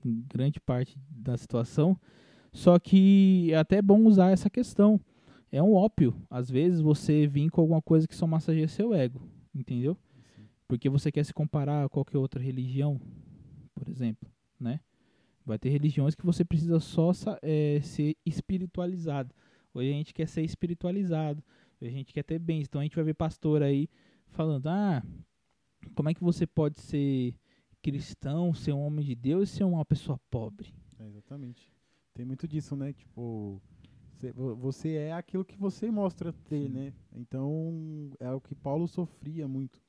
[0.03, 1.97] em grande parte da situação.
[2.55, 4.97] Só que é até bom usar essa questão.
[5.51, 6.15] É um ópio.
[6.29, 9.21] Às vezes você vir com alguma coisa que só massageia seu ego,
[9.53, 9.97] entendeu?
[10.65, 12.99] Porque você quer se comparar a qualquer outra religião,
[13.75, 14.79] por exemplo, né?
[15.45, 19.35] Vai ter religiões que você precisa só eh, ser espiritualizado.
[19.73, 21.43] Hoje a gente quer ser espiritualizado.
[21.81, 22.67] Hoje a gente quer ter bens.
[22.67, 23.89] Então a gente vai ver pastor aí
[24.29, 25.03] falando: ah,
[25.93, 27.35] como é que você pode ser
[27.81, 30.73] cristão, ser um homem de Deus e ser uma pessoa pobre?
[30.97, 31.74] É, exatamente.
[32.15, 32.93] Tem muito disso, né?
[32.93, 33.61] Tipo,
[34.15, 36.93] cê- vo- você é aquilo que você mostra ter, né?
[37.13, 39.81] Então, é o que Paulo sofria muito.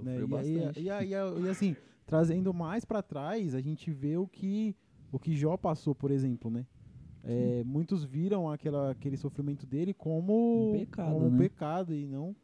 [0.00, 0.22] né?
[0.22, 0.82] Sofreu E, aí, bastante.
[0.84, 4.76] e, aí, e assim, trazendo mais pra trás, a gente vê o que
[5.12, 6.66] o que Jó passou, por exemplo, né?
[7.22, 11.36] É, muitos viram aquela, aquele sofrimento dele como Um pecado, como um né?
[11.38, 12.36] pecado e não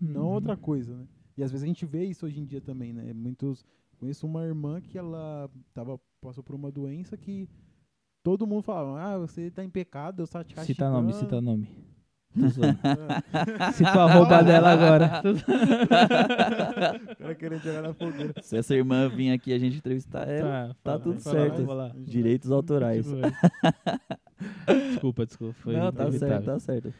[0.00, 0.34] não Uhum.
[0.34, 1.08] outra coisa, né?
[1.36, 3.12] E às vezes a gente vê isso hoje em dia também, né?
[3.12, 3.64] Muitos
[3.98, 7.48] conheço uma irmã que ela tava passou por uma doença que
[8.28, 10.66] todo mundo falava: "Ah, você tá em pecado, Deus tá te castigando".
[10.66, 11.68] Cita nome, cita nome.
[12.38, 12.78] Tô zoando.
[13.72, 15.22] Cita o arroba dela agora.
[17.38, 18.34] querendo jogar na fogueira.
[18.42, 21.64] Se essa irmã vir aqui a gente entrevistar ela, tá fala, tudo fala, certo.
[21.64, 21.90] lá.
[21.96, 23.06] direitos autorais.
[24.90, 25.54] Desculpa, desculpa.
[25.60, 26.36] Foi Não, tá inevitável.
[26.36, 26.94] certo, tá certo.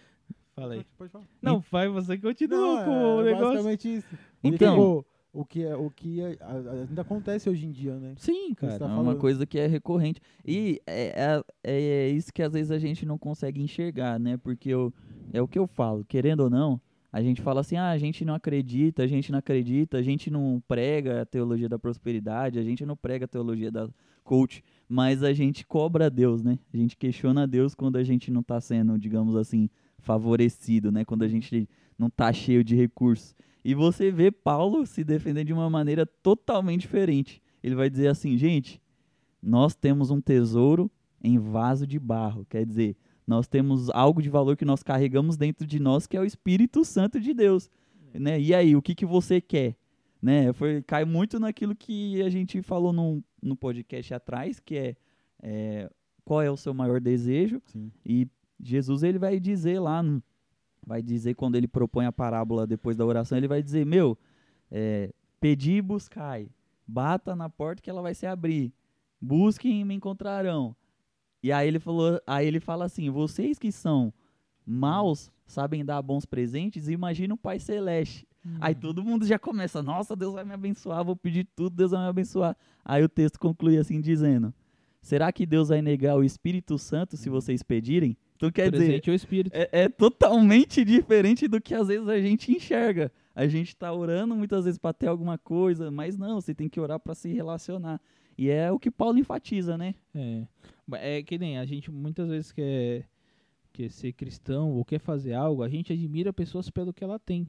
[0.56, 0.86] Fala aí.
[1.42, 3.48] Não, vai, você continua Não, com é o negócio.
[3.48, 4.08] basicamente isso.
[4.42, 5.06] Então- tipo,
[5.38, 6.37] o que é, o que é-
[6.88, 8.14] ainda acontece hoje em dia, né?
[8.16, 8.77] Sim, cara.
[8.77, 10.20] Tá é uma coisa que é recorrente.
[10.44, 14.37] E é, é, é isso que às vezes a gente não consegue enxergar, né?
[14.37, 14.92] Porque eu,
[15.33, 16.81] é o que eu falo, querendo ou não,
[17.12, 20.29] a gente fala assim, ah, a gente não acredita, a gente não acredita, a gente
[20.29, 23.88] não prega a teologia da prosperidade, a gente não prega a teologia da
[24.24, 26.59] coach, mas a gente cobra a Deus, né?
[26.74, 29.70] A gente questiona a Deus quando a gente não tá sendo, digamos assim,
[30.01, 31.05] favorecido, né?
[31.05, 33.37] Quando a gente não tá cheio de recursos.
[33.64, 37.42] E você vê Paulo se defender de uma maneira totalmente diferente.
[37.62, 38.80] Ele vai dizer assim, gente,
[39.42, 40.90] nós temos um tesouro
[41.22, 42.46] em vaso de barro.
[42.48, 46.20] Quer dizer, nós temos algo de valor que nós carregamos dentro de nós, que é
[46.20, 47.68] o Espírito Santo de Deus.
[48.14, 48.40] Né?
[48.40, 49.76] E aí, o que, que você quer?
[50.22, 50.52] Né?
[50.52, 54.96] Foi, cai muito naquilo que a gente falou no, no podcast atrás, que é,
[55.42, 55.90] é,
[56.24, 57.60] qual é o seu maior desejo.
[57.66, 57.90] Sim.
[58.04, 58.26] E
[58.62, 60.22] Jesus ele vai dizer lá, no-
[60.86, 64.16] vai dizer quando ele propõe a parábola depois da oração, ele vai dizer, meu,
[64.70, 66.50] é, pedi e buscai,
[66.86, 68.72] bata na porta que ela vai se abrir,
[69.20, 70.74] busquem e me encontrarão.
[71.42, 74.12] E aí ele falou, aí ele fala assim, vocês que são
[74.66, 78.26] maus sabem dar bons presentes, imagina o Pai Celeste.
[78.60, 82.00] Aí todo mundo já começa, nossa, Deus vai me abençoar, vou pedir tudo, Deus vai
[82.00, 82.56] me abençoar.
[82.84, 84.54] Aí o texto conclui assim dizendo:
[85.02, 88.16] Será que Deus vai negar o Espírito Santo se vocês pedirem?
[88.38, 89.53] Então quer dizer, Presente o Espírito.
[89.53, 93.11] é, é totalmente diferente do que às vezes a gente enxerga.
[93.35, 96.79] A gente tá orando muitas vezes para ter alguma coisa, mas não, você tem que
[96.79, 98.01] orar para se relacionar.
[98.37, 99.96] E é o que Paulo enfatiza, né?
[100.14, 100.46] É.
[100.92, 103.09] É que nem a gente muitas vezes quer,
[103.72, 107.48] quer ser cristão ou quer fazer algo, a gente admira pessoas pelo que ela tem.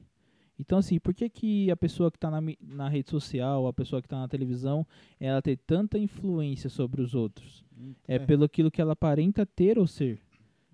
[0.58, 4.02] Então, assim, por que, que a pessoa que está na, na rede social, a pessoa
[4.02, 4.86] que está na televisão,
[5.18, 7.64] ela tem tanta influência sobre os outros?
[8.06, 10.20] É, pelo aquilo que ela aparenta ter ou ser.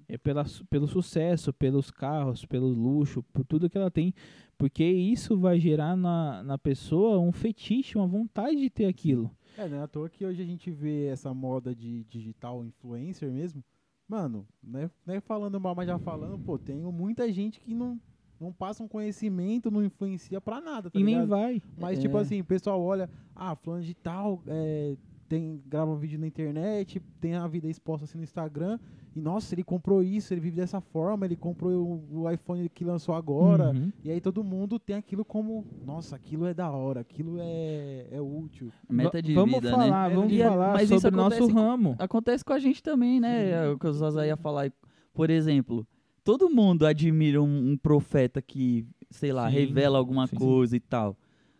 [0.08, 4.14] É pela, pelo sucesso, pelos carros, pelo luxo, por tudo que ela tem.
[4.56, 9.30] Porque isso vai gerar na, na pessoa um fetiche, uma vontade de ter aquilo.
[9.58, 13.30] É, não é à toa que hoje a gente vê essa moda de digital influencer
[13.32, 13.64] mesmo.
[14.08, 18.00] Mano, né, né falando mal, mas já falando, pô, tem muita gente que não,
[18.38, 21.28] não passa um conhecimento, não influencia pra nada, tá e nem ligado?
[21.28, 21.60] vai.
[21.76, 22.02] Mas, É.
[22.02, 24.96] tipo assim, o pessoal olha, ah, fulano de tal, é,
[25.28, 28.78] tem, grava um vídeo na internet, tem a vida exposta assim no Instagram.
[29.14, 32.84] E nossa, ele comprou isso, ele vive dessa forma, ele comprou o, o iPhone que
[32.84, 33.70] lançou agora.
[33.70, 33.90] Uhum.
[34.04, 38.20] E aí todo mundo tem aquilo como, nossa, aquilo é da hora, aquilo é, é
[38.20, 38.70] útil.
[38.88, 40.14] Meta de vamos vida, falar, né?
[40.14, 41.96] vamos E falar mas isso sobre o nosso ramo.
[41.98, 43.50] Acontece com a gente também, né?
[43.50, 44.70] É o que o Zaza ia falar.
[45.14, 45.86] Por exemplo,
[46.22, 50.36] todo mundo admira um, um profeta que, sei lá, Sim, revela alguma sim.
[50.36, 51.16] coisa e tal.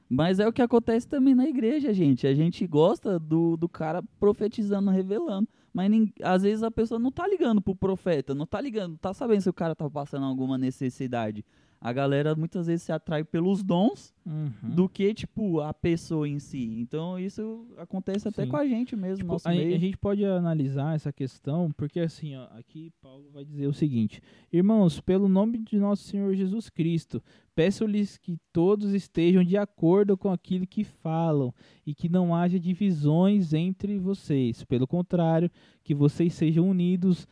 [0.09, 2.27] Mas é o que acontece também na igreja, gente.
[2.27, 5.49] A gente gosta do, do cara profetizando, revelando.
[5.73, 8.99] Mas nin- às vezes a pessoa não tá ligando pro profeta, não tá ligando, não
[8.99, 11.45] tá sabendo se o cara tá passando alguma necessidade.
[11.80, 14.50] A galera muitas vezes se atrai pelos dons Uhum.
[14.74, 16.64] do que, tipo, a pessoa em si.
[16.80, 18.50] Então isso acontece até Sim.
[18.50, 19.74] com a gente mesmo, Tipo, nosso a, meio.
[19.74, 24.20] a gente pode analisar essa questão, porque assim, ó, aqui Paulo vai dizer o seguinte:
[24.52, 27.22] Irmãos, pelo nome de nosso Senhor Jesus Cristo,
[27.54, 31.54] peço-lhes que todos estejam de acordo com aquilo que falam
[31.86, 34.64] e que não haja divisões entre vocês.
[34.64, 35.48] Pelo contrário,
[35.84, 37.28] que vocês sejam unidos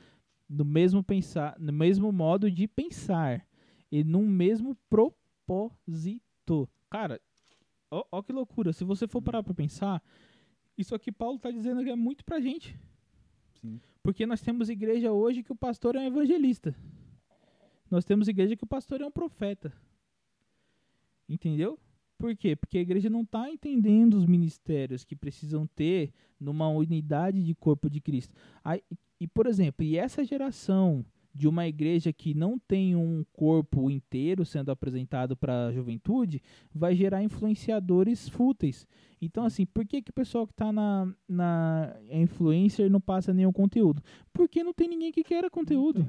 [0.48, 3.44] no mesmo pensar, no mesmo modo de pensar
[3.94, 6.68] e num mesmo propósito.
[6.90, 7.20] Cara,
[7.88, 8.72] ó, ó que loucura.
[8.72, 10.02] Se você for parar pra pensar,
[10.76, 12.76] isso aqui Paulo tá dizendo que é muito pra gente.
[13.61, 13.80] Sim.
[14.02, 16.74] Porque nós temos igreja hoje que o pastor é um evangelista.
[17.88, 19.72] Nós temos igreja que o pastor é um profeta.
[21.28, 21.78] Entendeu?
[22.18, 22.57] Por quê?
[22.57, 27.88] Porque a igreja não está entendendo os ministérios que precisam ter numa unidade de corpo
[27.88, 28.35] de Cristo.
[28.64, 28.83] Aí,
[29.20, 34.44] e, por exemplo, e essa geração de uma igreja que não tem um corpo inteiro
[34.44, 36.40] sendo apresentado para a juventude
[36.73, 38.87] vai gerar influenciadores fúteis.
[39.20, 43.35] Então, assim, por que, que o pessoal que está na, na é influencer não passa
[43.35, 44.03] nenhum conteúdo?
[44.33, 46.07] Porque não tem ninguém que queira conteúdo.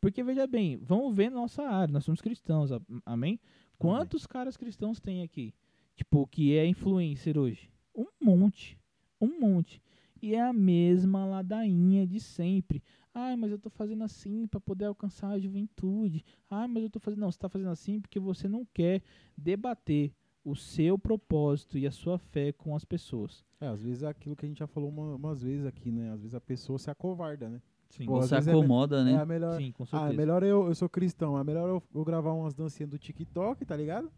[0.00, 2.70] Porque, veja bem, vamos ver nossa área, nós somos cristãos,
[3.04, 3.38] amém?
[3.76, 5.52] Quantos caras cristãos tem aqui?
[5.94, 7.70] Tipo, que é influencer hoje?
[7.94, 8.78] Um monte.
[9.20, 9.82] Um monte.
[10.22, 12.82] E é a mesma ladainha de sempre.
[13.20, 16.24] Ah, mas eu tô fazendo assim para poder alcançar a juventude.
[16.48, 17.20] Ah, mas eu tô fazendo.
[17.20, 19.02] Não, você tá fazendo assim porque você não quer
[19.36, 20.12] debater
[20.44, 23.44] o seu propósito e a sua fé com as pessoas.
[23.60, 26.12] É, às vezes é aquilo que a gente já falou uma- umas vezes aqui, né?
[26.12, 27.60] Às vezes a pessoa se acovarda, né?
[27.90, 29.20] Sim, Pô, vezes é acomoda, É né?
[29.20, 29.56] a melhor.
[29.60, 30.12] sim com Ah, certeza.
[30.12, 33.64] é melhor eu, eu sou cristão, é melhor eu, eu gravar umas dancinhas do TikTok,
[33.64, 34.10] tá ligado?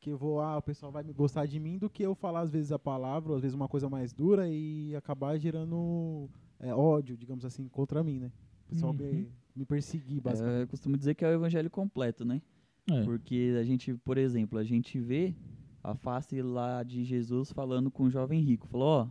[0.00, 2.40] Que eu vou, ah, o pessoal vai me gostar de mim do que eu falar
[2.40, 6.72] às vezes a palavra, ou às vezes uma coisa mais dura e acabar gerando é,
[6.74, 8.32] ódio, digamos assim, contra mim, né?
[8.66, 8.98] O pessoal Uhum.
[8.98, 10.58] me, me perseguir, basicamente.
[10.58, 12.42] É, eu costumo dizer que é o evangelho completo, né?
[12.90, 13.02] É.
[13.04, 15.34] Porque a gente, por exemplo, a gente vê
[15.82, 18.66] a face lá de Jesus falando com o jovem rico.
[18.68, 19.08] Falou, ó,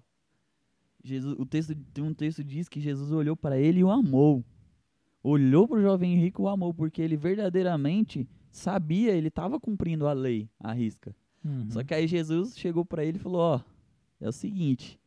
[1.04, 3.90] Jesus, o texto, tem um texto que diz que Jesus olhou para ele e o
[3.92, 4.44] amou.
[5.24, 10.08] Olhou para o jovem rico e o amou, porque ele verdadeiramente sabia, ele estava cumprindo
[10.08, 11.16] a lei, a risca.
[11.44, 11.70] Uhum.
[11.70, 13.62] Só que aí Jesus chegou para ele e falou, ó,
[14.20, 15.00] é o seguinte,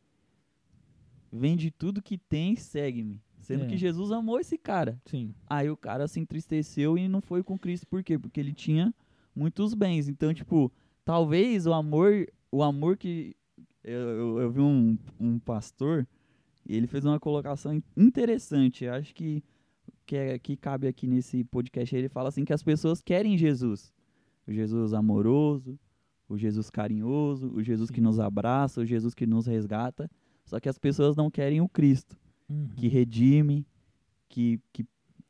[1.31, 3.21] vende tudo que tem e segue-me.
[3.49, 3.67] Sendo É.
[3.67, 5.01] que Jesus amou esse cara.
[5.07, 5.33] Sim.
[5.49, 7.87] Aí o cara se entristeceu e não foi com Cristo.
[7.87, 8.15] Por quê?
[8.19, 8.93] Porque ele tinha
[9.35, 10.07] muitos bens.
[10.07, 10.71] Então, tipo,
[11.03, 13.35] talvez o amor, o amor que.
[13.83, 16.07] Eu, eu, eu vi um, um pastor
[16.67, 18.85] e ele fez uma colocação in- interessante.
[18.85, 19.43] Eu acho que,
[20.05, 21.95] que, é- que cabe aqui nesse podcast.
[21.95, 23.91] Ele fala assim que as pessoas querem Jesus.
[24.45, 25.79] O Jesus amoroso,
[26.27, 28.03] o Jesus carinhoso, o Jesus que Sim.
[28.03, 30.07] nos abraça, o Jesus que nos resgata.
[30.45, 32.15] Só que as pessoas não querem o Cristo
[32.49, 32.67] Uhum.
[32.75, 33.65] que redime,
[34.27, 34.85] que, que,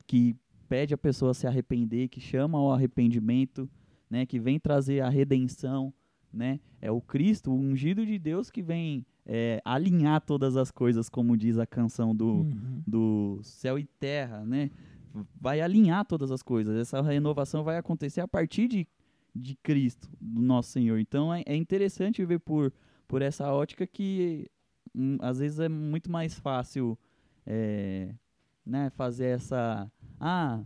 [0.08, 0.36] que
[0.68, 3.70] pede a pessoa a se arrepender, que chama ao arrependimento,
[4.10, 5.94] né, que vem trazer a redenção,
[6.32, 6.60] né?
[6.82, 11.36] É o Cristo, o ungido de Deus que vem é, alinhar todas as coisas, como
[11.36, 12.84] diz a canção do, Uhum.
[12.88, 14.70] do céu e terra, né?
[15.42, 16.76] Vai alinhar todas as coisas.
[16.78, 18.88] Essa renovação vai acontecer a partir de,
[19.36, 21.00] de Cristo, do nosso Senhor.
[21.00, 22.72] Então é, é interessante ver por,
[23.08, 24.48] por essa ótica que
[24.96, 26.98] hum, às vezes é muito mais fácil
[27.46, 28.14] é,
[28.66, 29.92] né, fazer essa.
[30.20, 30.62] Ah,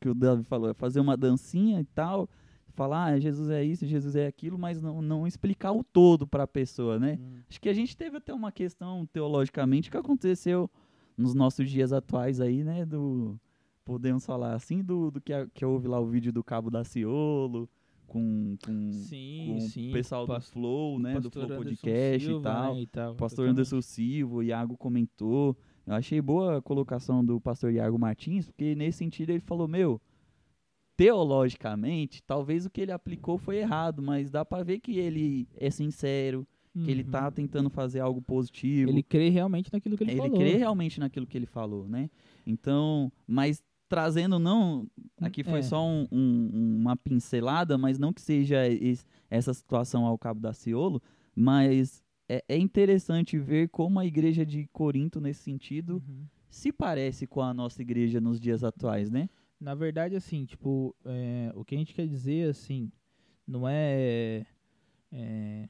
[0.00, 2.28] que o Davi falou, é fazer uma dancinha e tal.
[2.74, 6.44] Falar, ah, Jesus é isso, Jesus é aquilo, mas não, não explicar o todo para
[6.44, 7.18] a pessoa, né?
[7.20, 7.38] Hum.
[7.48, 10.70] Acho que a gente teve até uma questão teologicamente que aconteceu
[11.16, 12.84] nos nossos dias atuais aí, né?
[12.86, 13.36] Do,
[13.84, 16.84] podemos falar assim, do, do que, a- que houve lá o vídeo do Cabo da
[16.84, 17.68] Ciolo,
[18.06, 19.90] com, com, Sim, com sim.
[19.90, 21.18] o pessoal do Flow, né?
[21.18, 22.74] Do Flow Anderson Podcast Silva, e tal.
[22.74, 23.12] né, e tal.
[23.12, 23.48] O pastor.
[23.48, 25.56] Anderson Silva, o Iago comentou.
[25.88, 30.00] Eu achei boa a colocação do pastor Iago Martins, porque nesse sentido ele falou, meu,
[30.96, 35.70] teologicamente, talvez o que ele aplicou foi errado, mas dá pra ver que ele é
[35.70, 36.46] sincero,
[36.84, 37.10] que ele Uhum.
[37.10, 38.90] tá tentando fazer algo positivo.
[38.90, 40.36] Ele crê realmente naquilo que ele, Ele falou.
[40.38, 42.10] crê realmente naquilo que ele falou, né?
[42.46, 44.86] Então, mas trazendo não,
[45.20, 45.62] aqui foi É.
[45.62, 50.52] só um- um- uma pincelada, mas não que seja es- essa situação ao cabo da
[50.52, 51.00] Ciolo,
[51.34, 56.26] mas é, é interessante ver como a igreja de Corinto, nesse sentido, Uhum.
[56.50, 59.28] se parece com a nossa igreja nos dias atuais, né?
[59.60, 62.90] Na verdade, assim, tipo, é, o que a gente quer dizer, assim,
[63.46, 64.46] não é,
[65.10, 65.68] é,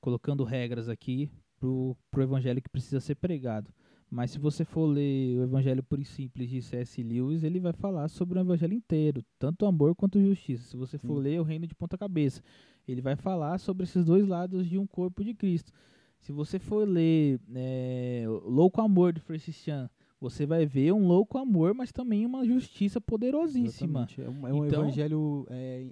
[0.00, 3.70] colocando regras aqui pro, pro evangelho que precisa ser pregado.
[4.10, 7.02] Mas se você for ler o Evangelho Puro e Simples de C.S.
[7.02, 10.64] Lewis, ele vai falar sobre o evangelho inteiro, tanto amor quanto justiça.
[10.64, 11.22] Se você for Sim.
[11.22, 12.42] ler o Reino de Ponta Cabeça,
[12.86, 15.72] ele vai falar sobre esses dois lados de um corpo de Cristo.
[16.20, 21.36] Se você for ler é, Louco Amor de Francis Chan, você vai ver um louco
[21.38, 24.06] amor, mas também uma justiça poderosíssima.
[24.10, 24.22] Exatamente.
[24.22, 25.86] É um, é um Então- evangelho é,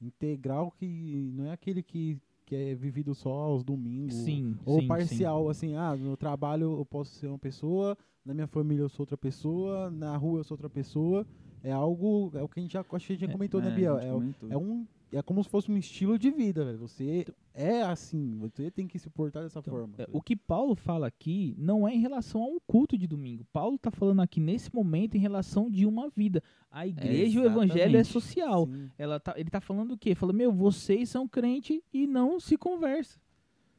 [0.00, 4.14] integral que não é aquele que, que é vivido só aos domingos.
[4.14, 8.46] Sim, Ou sim, parcial, assim, ah, no trabalho eu posso ser uma pessoa, na minha
[8.46, 11.26] família eu sou outra pessoa, na rua eu sou outra pessoa.
[11.62, 13.60] É algo, é o que a gente já, acho que a gente já É, comentou,
[13.60, 13.98] né, a Biel?
[13.98, 14.48] gente É, comentou.
[14.48, 14.86] é um,
[15.18, 16.78] é como se fosse um estilo de vida, velho.
[16.78, 19.94] Você é assim, você tem que se portar dessa Então, forma.
[19.98, 23.44] é, o que Paulo fala aqui não é em relação a um culto de domingo.
[23.52, 26.42] Paulo está falando aqui nesse momento em relação de uma vida.
[26.70, 28.66] A igreja e o evangelho é social.
[28.66, 28.90] Sim.
[28.98, 30.14] Ela tá, ele tá falando o quê?
[30.14, 33.18] Fala, meu, vocês são crente e não se conversa.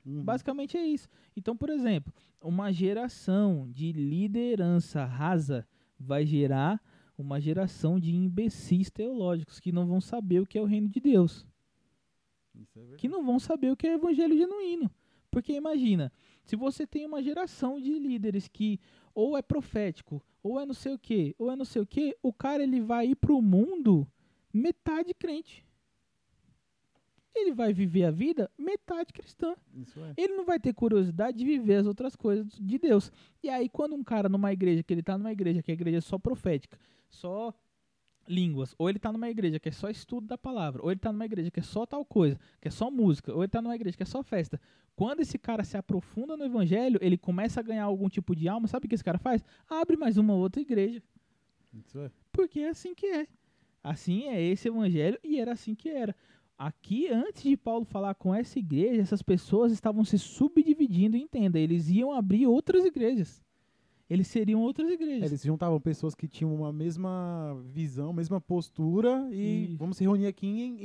[0.06, 0.24] Uhum.
[0.24, 1.08] Basicamente é isso.
[1.36, 5.68] Então, por exemplo, uma geração de liderança rasa
[6.00, 6.82] vai gerar
[7.18, 11.00] uma geração de imbecis teológicos que não vão saber o que é o reino de
[11.00, 11.46] Deus.
[12.76, 14.90] É que não vão saber o que é evangelho genuíno.
[15.30, 16.12] Porque imagina,
[16.44, 18.80] se você tem uma geração de líderes que
[19.14, 22.16] ou é profético, ou é não sei o que, ou é não sei o que,
[22.22, 24.08] o cara ele vai ir pro mundo
[24.54, 25.66] metade crente.
[27.36, 29.56] Ele vai viver a vida metade cristã.
[29.76, 30.24] É.
[30.24, 33.12] Ele não vai ter curiosidade de viver as outras coisas de Deus.
[33.44, 35.98] E aí, quando um cara numa igreja, que ele tá numa igreja que a igreja
[35.98, 37.54] é só profética, só
[38.28, 41.12] línguas, ou ele tá numa igreja que é só estudo da palavra, ou ele tá
[41.12, 43.76] numa igreja que é só tal coisa, que é só música, ou ele tá numa
[43.76, 44.60] igreja que é só festa.
[44.96, 48.68] Quando esse cara se aprofunda no evangelho, ele começa a ganhar algum tipo de alma,
[48.68, 49.44] sabe o que esse cara faz?
[49.70, 51.02] Abre mais uma outra igreja.
[51.74, 52.12] Isso é.
[52.32, 53.28] Porque é assim que é.
[53.84, 56.16] Assim é esse evangelho e era assim que era.
[56.58, 61.88] Aqui, antes de Paulo falar com essa igreja, essas pessoas estavam se subdividindo, entenda, eles
[61.90, 63.46] iam abrir outras igrejas.
[64.10, 65.32] Eles seriam outras igrejas.
[65.32, 69.78] Eles juntavam pessoas que tinham uma mesma visão, mesma postura e Isso.
[69.78, 70.78] vamos se reunir aqui em,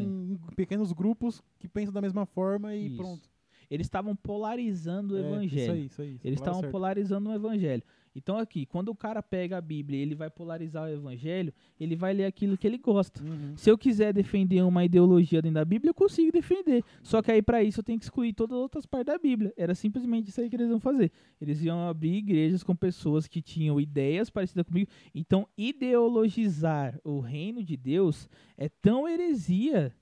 [0.00, 2.96] em pequenos grupos que pensam da mesma forma e Isso.
[2.96, 3.30] pronto.
[3.70, 5.62] Eles estavam polarizando o É, evangelho.
[5.62, 6.20] Isso aí, isso aí.
[6.24, 7.82] Eles estavam polarizando o evangelho.
[8.14, 11.96] Então aqui, quando o cara pega a Bíblia e ele vai polarizar o evangelho, ele
[11.96, 13.22] vai ler aquilo que ele gosta.
[13.22, 13.56] Uhum.
[13.56, 16.84] Se eu quiser defender uma ideologia dentro da Bíblia, eu consigo defender.
[17.02, 19.52] Só que aí para isso eu tenho que excluir todas as outras partes da Bíblia.
[19.56, 21.10] Era simplesmente isso aí que eles iam fazer.
[21.40, 24.90] Eles iam abrir igrejas com pessoas que tinham ideias parecidas comigo.
[25.14, 29.94] Então, ideologizar o reino de Deus é tão heresia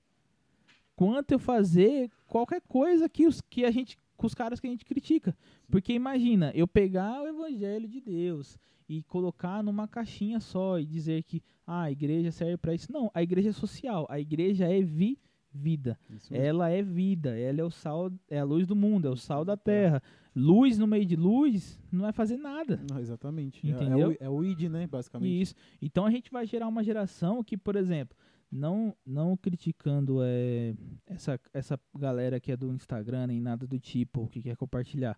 [0.95, 4.69] quanto eu fazer qualquer coisa que os que a gente com os caras que a
[4.69, 5.35] gente critica.
[5.67, 8.55] Porque imagina, eu pegar o evangelho de Deus
[8.87, 12.91] e colocar numa caixinha só e dizer que ah, a igreja serve para isso.
[12.91, 15.17] Não, a igreja é social, a igreja é vi
[15.51, 15.99] vida.
[16.29, 19.43] Ela é vida, ela é o sal, é a luz do mundo, é o sal
[19.43, 20.03] da terra.
[20.35, 22.79] Luz no meio de luz não vai fazer nada.
[22.87, 23.67] Não, exatamente.
[23.67, 24.11] É- Entendeu?
[24.19, 25.41] É, o, é o id, né, basicamente.
[25.41, 25.55] Isso.
[25.81, 28.15] Então a gente vai gerar uma geração que, por exemplo,
[28.51, 34.27] não não criticando é, essa, essa galera que é do Instagram nem nada do tipo,
[34.27, 35.17] que quer compartilhar.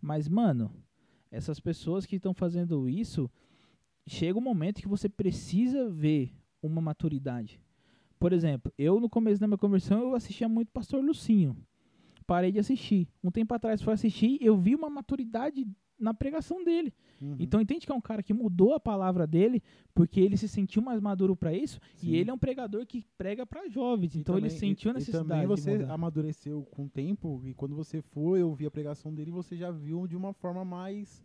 [0.00, 0.72] Mas, mano,
[1.30, 3.30] essas pessoas que estão fazendo isso,
[4.06, 7.60] chega um momento que você precisa ver uma maturidade.
[8.18, 11.56] Por exemplo, eu no começo da minha conversão eu assistia muito Pastor Lucinho.
[12.26, 13.08] Parei de assistir.
[13.22, 15.66] Um tempo atrás fui assistir, eu vi uma maturidade
[15.98, 16.92] na pregação dele.
[17.20, 17.36] Uhum.
[17.38, 19.60] Então entende que é um cara que mudou a palavra dele
[19.94, 22.08] porque ele se sentiu mais maduro para isso Sim.
[22.10, 24.14] e ele é um pregador que prega para jovens.
[24.14, 27.42] E então ele também- sentiu a e- E necessidade também você amadureceu com o tempo
[27.44, 31.22] e quando você foi ouvir a pregação dele, você já viu de uma forma mais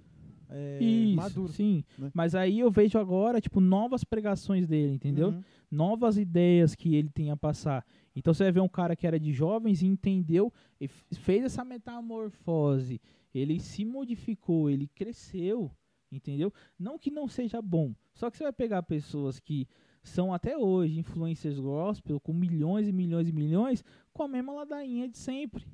[0.49, 1.51] é, Isso, madura.
[1.53, 1.83] sim.
[1.97, 2.11] né?
[2.13, 5.29] Mas aí eu vejo agora, tipo, novas pregações dele, entendeu?
[5.29, 5.43] Uhum.
[5.71, 7.85] Novas ideias que ele tem a passar.
[8.15, 11.65] Então você vai ver um cara que era de jovens e entendeu, e fez essa
[11.65, 13.01] metamorfose.
[13.33, 15.71] Ele se modificou, ele cresceu,
[16.11, 16.53] entendeu?
[16.77, 17.93] Não que não seja bom.
[18.13, 19.67] Só que você vai pegar pessoas que
[20.03, 25.07] são até hoje influencers gospel com milhões e milhões e milhões com a mesma ladainha
[25.07, 25.65] de sempre.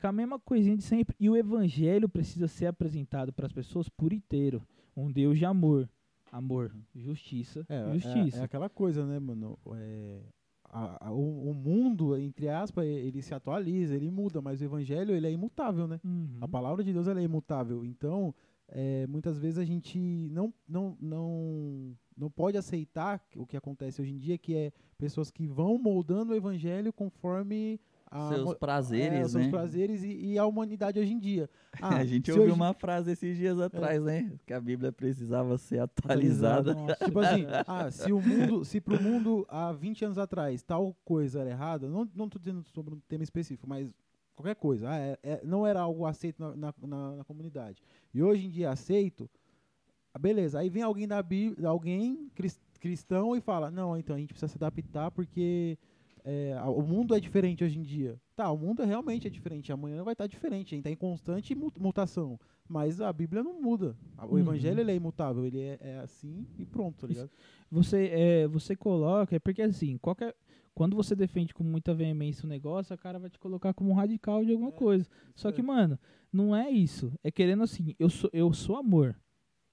[0.00, 1.14] Com a mesma coisinha de sempre.
[1.20, 4.62] E o evangelho precisa ser apresentado para as pessoas por inteiro.
[4.96, 5.88] Um Deus de amor.
[6.32, 8.38] Amor, justiça, É, justiça.
[8.38, 9.58] é, é aquela coisa, né, mano?
[9.74, 10.20] É,
[10.64, 15.12] a- a- o, o mundo, entre aspas, ele se atualiza, ele muda, mas o evangelho,
[15.12, 16.00] ele é imutável, né?
[16.04, 16.38] Uhum.
[16.40, 17.84] A palavra de Deus, ela é imutável.
[17.84, 18.32] Então,
[18.68, 19.98] é, muitas vezes a gente
[20.30, 25.32] não, não, não, não pode aceitar o que acontece hoje em dia, que é pessoas
[25.32, 27.80] que vão moldando o evangelho conforme
[28.28, 29.50] Seus mo- prazeres, é, seus né?
[29.50, 31.48] prazeres e, e a humanidade hoje em dia.
[31.80, 34.32] Ah, a gente ouviu hoje- uma frase esses dias atrás, né?
[34.44, 36.74] Que a Bíblia precisava ser atualizada.
[36.74, 36.96] Nossa.
[37.04, 41.40] Tipo assim, ah, se o mundo, se pro mundo há 20 anos atrás tal coisa
[41.40, 43.88] era errada, não, não tô dizendo sobre um tema específico, mas
[44.34, 47.80] qualquer coisa, ah, é- é- não era algo aceito na, na, na- na comunidade.
[48.12, 49.30] E hoje em dia é aceito,
[50.12, 54.18] ah, beleza, aí vem alguém da Bíblia, alguém cris- cristão e fala, não, então a
[54.18, 55.78] gente precisa se adaptar porque
[56.24, 58.20] é, o mundo é diferente hoje em dia.
[58.36, 60.96] Tá, o mundo é realmente é diferente, amanhã vai estar diferente, a gente tá em
[60.96, 62.38] constante mu- mutação.
[62.68, 63.96] Mas a Bíblia não muda.
[64.28, 64.38] O Uhum.
[64.38, 67.30] evangelho ele é imutável, ele é, é assim e pronto, tá Isso- ligado?
[67.70, 70.34] Você, é, você coloca, é porque assim, qualquer,
[70.74, 73.94] quando você defende com muita veemência o negócio, a cara vai te colocar como um
[73.94, 75.06] radical de alguma É, coisa.
[75.34, 75.64] Só que, é.
[75.64, 75.98] mano,
[76.32, 77.12] não é isso.
[77.24, 79.16] É querendo assim, eu sou, eu sou amor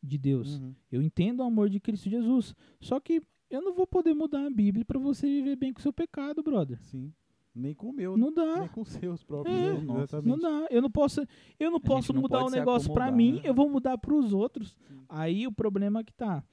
[0.02, 0.60] de Deus.
[0.60, 0.76] Uhum.
[0.92, 2.56] Eu entendo o amor de Cristo Jesus.
[2.82, 5.82] Só que eu não vou poder mudar a Bíblia pra você viver bem com o
[5.82, 6.78] seu pecado, brother.
[6.84, 7.12] Sim.
[7.56, 8.60] Nem com o meu, Não dá.
[8.60, 9.58] nem com os seus próprios.
[9.58, 9.74] É.
[9.74, 9.82] né?
[9.82, 10.22] Nossa.
[10.22, 10.68] Não dá.
[10.70, 11.26] Eu não posso,
[11.60, 13.42] eu não A posso não mudar o se negócio pra acomodar, mim, né?
[13.44, 14.76] eu vou mudar pros outros.
[14.88, 15.00] Sim.
[15.10, 16.44] Aí o problema é que tá.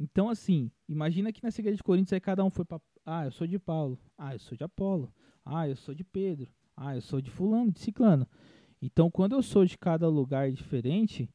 [0.00, 2.80] Então, assim, imagina que nessa igreja de Coríntios aí cada um foi pra.
[3.04, 3.98] Ah, eu sou de Paulo.
[4.16, 5.12] Ah, eu sou de Apolo.
[5.44, 6.50] Ah, eu sou de Pedro.
[6.74, 8.26] Ah, eu sou de Fulano, de Ciclano.
[8.80, 11.28] Então, quando eu sou de cada lugar diferente,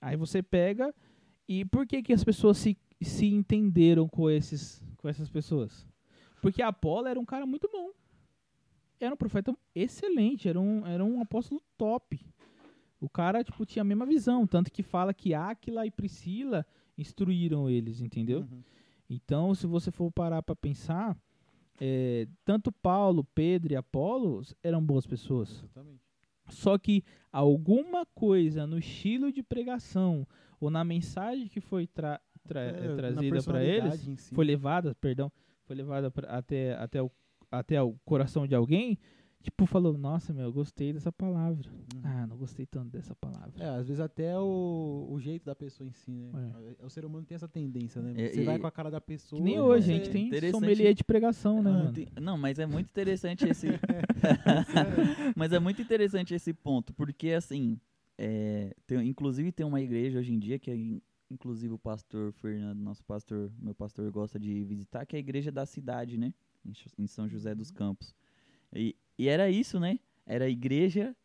[0.00, 0.94] aí você pega.
[1.46, 5.86] E por que, que as pessoas se, se entenderam com, esses, com essas pessoas?
[6.42, 7.90] Porque Apolo era um cara muito bom.
[8.98, 12.20] Era um profeta excelente, era um, era um apóstolo top.
[13.00, 14.46] O cara, tipo, tinha a mesma visão.
[14.46, 16.66] Tanto que fala que Áquila e Priscila
[16.98, 18.40] instruíram eles, entendeu?
[18.40, 18.62] Uhum.
[19.08, 21.16] Então, se você for parar para pensar,
[21.80, 25.50] é, tanto Paulo, Pedro e Apolo eram boas pessoas.
[25.64, 26.00] Exatamente.
[26.50, 30.26] Só que alguma coisa no estilo de pregação
[30.60, 32.20] ou na mensagem que foi tra-
[32.50, 34.34] tra- É, trazida para eles, si.
[34.34, 35.30] foi levada, perdão,
[35.64, 37.10] foi levada pra- até, até, o,
[37.50, 38.98] até o coração de alguém,
[39.40, 41.68] tipo, falou, nossa, meu, eu gostei dessa palavra.
[41.94, 42.00] Uhum.
[42.02, 43.52] Ah, não gostei tanto dessa palavra.
[43.58, 46.52] É, às vezes até o, o jeito da pessoa em si, né?
[46.82, 48.12] O ser humano tem essa tendência, né?
[48.16, 49.38] É, Você vai e- com a cara da pessoa.
[49.38, 50.60] Que nem hoje, a gente tem Interessante.
[50.60, 51.92] sommelier de pregação, né, Ah, mano?
[51.92, 53.68] tem- Não, mas é muito interessante esse.
[55.36, 57.78] mas é muito interessante esse ponto, porque assim,
[58.18, 60.74] é, tem- inclusive tem uma igreja hoje em dia que é,
[61.30, 65.52] inclusive o pastor Fernando, nosso pastor, meu pastor gosta de visitar, que é a igreja
[65.52, 66.34] da cidade, né?
[66.98, 68.14] Em São José dos Campos.
[68.74, 69.98] E, e era isso, né?
[70.26, 71.16] Era a igreja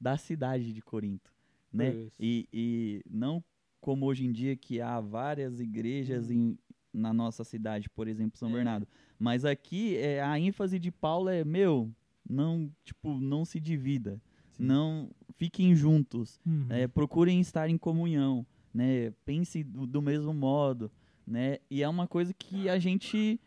[0.00, 1.32] da cidade de Corinto,
[1.72, 1.94] né?
[1.94, 2.16] Isso.
[2.20, 3.42] E, e não
[3.80, 6.58] como hoje em dia que há várias igrejas em,
[6.92, 8.52] na nossa cidade, por exemplo, São É.
[8.52, 8.88] Bernardo.
[9.18, 11.90] Mas aqui é, a ênfase de Paulo é, meu,
[12.28, 14.20] não, tipo, não se divida.
[14.52, 14.64] Sim.
[14.64, 16.40] Não fiquem juntos.
[16.46, 16.66] Uhum.
[16.70, 19.12] é, procurem estar em comunhão, né?
[19.24, 20.90] Pense do, do mesmo modo,
[21.26, 21.58] né?
[21.70, 23.40] E é uma coisa que a gente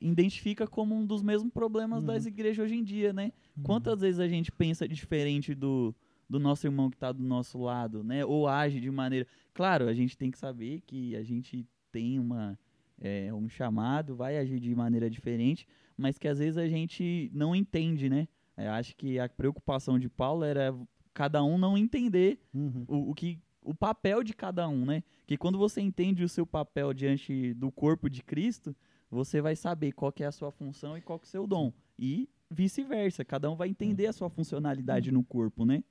[0.00, 2.06] identifica como um dos mesmos problemas Uhum.
[2.06, 3.32] das igrejas hoje em dia, né?
[3.56, 3.62] Uhum.
[3.62, 5.94] Quantas vezes a gente pensa diferente do,
[6.28, 8.24] do nosso irmão que está do nosso lado, né?
[8.24, 9.26] Ou age de maneira.
[9.54, 12.58] Claro, a gente tem que saber que a gente tem uma,
[13.00, 15.66] é, um chamado, vai agir de maneira diferente,
[15.96, 18.26] mas que às vezes a gente não entende, né?
[18.56, 20.74] É, acho que a preocupação de Paulo era
[21.14, 22.84] cada um não entender Uhum.
[22.88, 25.02] o, o que o papel de cada um, né?
[25.26, 28.74] Que quando você entende o seu papel diante do corpo de Cristo,
[29.10, 31.46] você vai saber qual que é a sua função e qual que é o seu
[31.46, 31.72] dom.
[31.98, 35.84] E vice-versa, cada um vai entender a sua funcionalidade no corpo, né?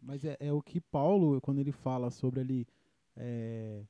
[0.00, 2.66] Mas é, é o que Paulo, quando ele fala sobre ali.
[3.16, 3.82] É,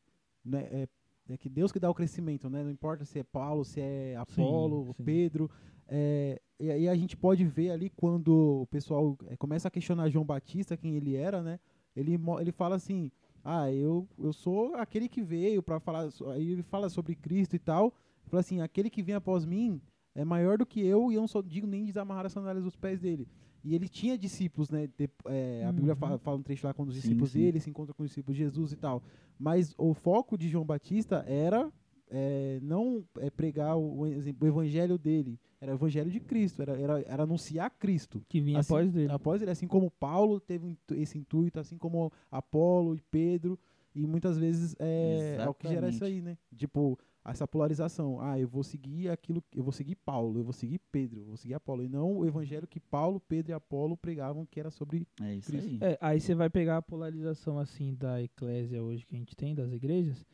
[0.45, 0.89] né, é,
[1.29, 2.63] é que Deus que dá o crescimento, né?
[2.63, 5.05] Não importa se é Paulo, se é Apolo, sim.
[5.05, 5.51] Pedro.
[5.87, 10.09] é, e aí a gente pode ver ali quando o pessoal é, começa a questionar
[10.09, 11.61] João Batista, quem ele era, né?
[11.99, 13.11] Ele, ele fala assim:
[13.45, 16.09] Ah, eu, eu sou aquele que veio para falar.
[16.33, 17.87] Aí ele fala sobre Cristo e tal.
[17.87, 19.81] Ele fala assim: aquele que vem após mim
[20.15, 22.65] é maior do que eu e eu não sou digno nem de desamarrar as sandálias
[22.65, 23.27] dos pés dele.
[23.65, 24.87] E ele tinha discípulos, né?
[24.97, 25.99] de- é, a Bíblia Uhum.
[26.01, 27.41] fala, fala um trecho lá quando os Sim, discípulos sim.
[27.41, 29.03] dele se encontram com os discípulos de Jesus e tal.
[29.39, 31.71] Mas o foco de João Batista era
[32.11, 37.01] é, não é, pregar o, o evangelho dele, era o evangelho de Cristo, era, era,
[37.03, 38.23] era anunciar Cristo.
[38.29, 39.13] Que vinha Assim- após dele.
[39.13, 43.59] Após ele, assim como Paulo teve esse intuito, assim como Apolo e Pedro,
[43.95, 46.39] e muitas vezes é, é o que gera isso aí, né?
[46.57, 48.21] Tipo, essa polarização.
[48.21, 51.37] Ah, eu vou seguir aquilo, eu vou seguir Paulo, eu vou seguir Pedro, eu vou
[51.37, 55.07] seguir Apolo, e não o evangelho que Paulo, Pedro e Apolo pregavam, que era sobre.
[55.21, 55.69] É isso Cristo.
[55.69, 55.79] aí.
[55.93, 59.55] É, aí você vai pegar a polarização assim da eclésia hoje que a gente tem,
[59.55, 60.25] das igrejas.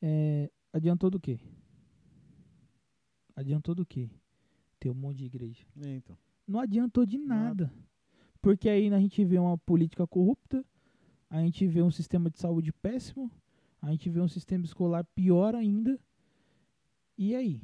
[0.00, 1.38] É, adiantou do quê?
[3.34, 4.10] Adiantou do quê?
[4.78, 5.64] Ter um monte de igreja.
[5.84, 6.16] É, então.
[6.46, 7.72] Não adiantou de nada.
[8.40, 10.64] Porque aí a gente vê uma política corrupta,
[11.30, 13.30] a gente vê um sistema de saúde péssimo,
[13.80, 15.98] a gente vê um sistema escolar pior ainda.
[17.16, 17.62] E aí?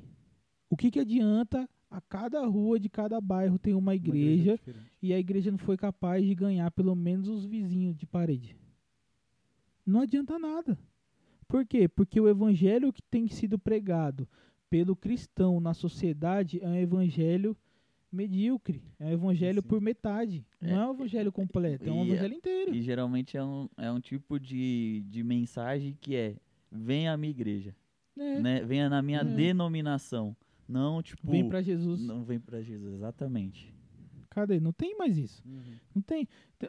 [0.70, 4.92] O que, que adianta a cada rua de cada bairro tem uma igreja, diferente.
[5.02, 8.56] e a igreja não foi capaz de ganhar pelo menos os vizinhos de parede.
[9.84, 10.78] Não adianta nada.
[11.48, 11.88] Por quê?
[11.88, 14.28] Porque o evangelho que tem sido pregado
[14.68, 17.56] pelo cristão na sociedade é um evangelho
[18.12, 19.68] medíocre, é um evangelho Sim.
[19.68, 22.74] por metade, É, não é um evangelho completo, é um e- evangelho inteiro.
[22.74, 26.36] E geralmente é um, é um tipo de, de mensagem que é:
[26.70, 27.74] venha à minha igreja,
[28.16, 28.64] É, né?
[28.64, 29.24] Venha na minha É.
[29.24, 30.36] denominação.
[30.66, 31.30] Não, tipo.
[31.30, 32.00] Vem pra Jesus.
[32.02, 33.72] Não vem pra Jesus, exatamente.
[34.30, 34.60] Cadê?
[34.60, 35.42] Não tem mais isso.
[35.46, 35.62] Uhum.
[35.94, 36.28] Não tem.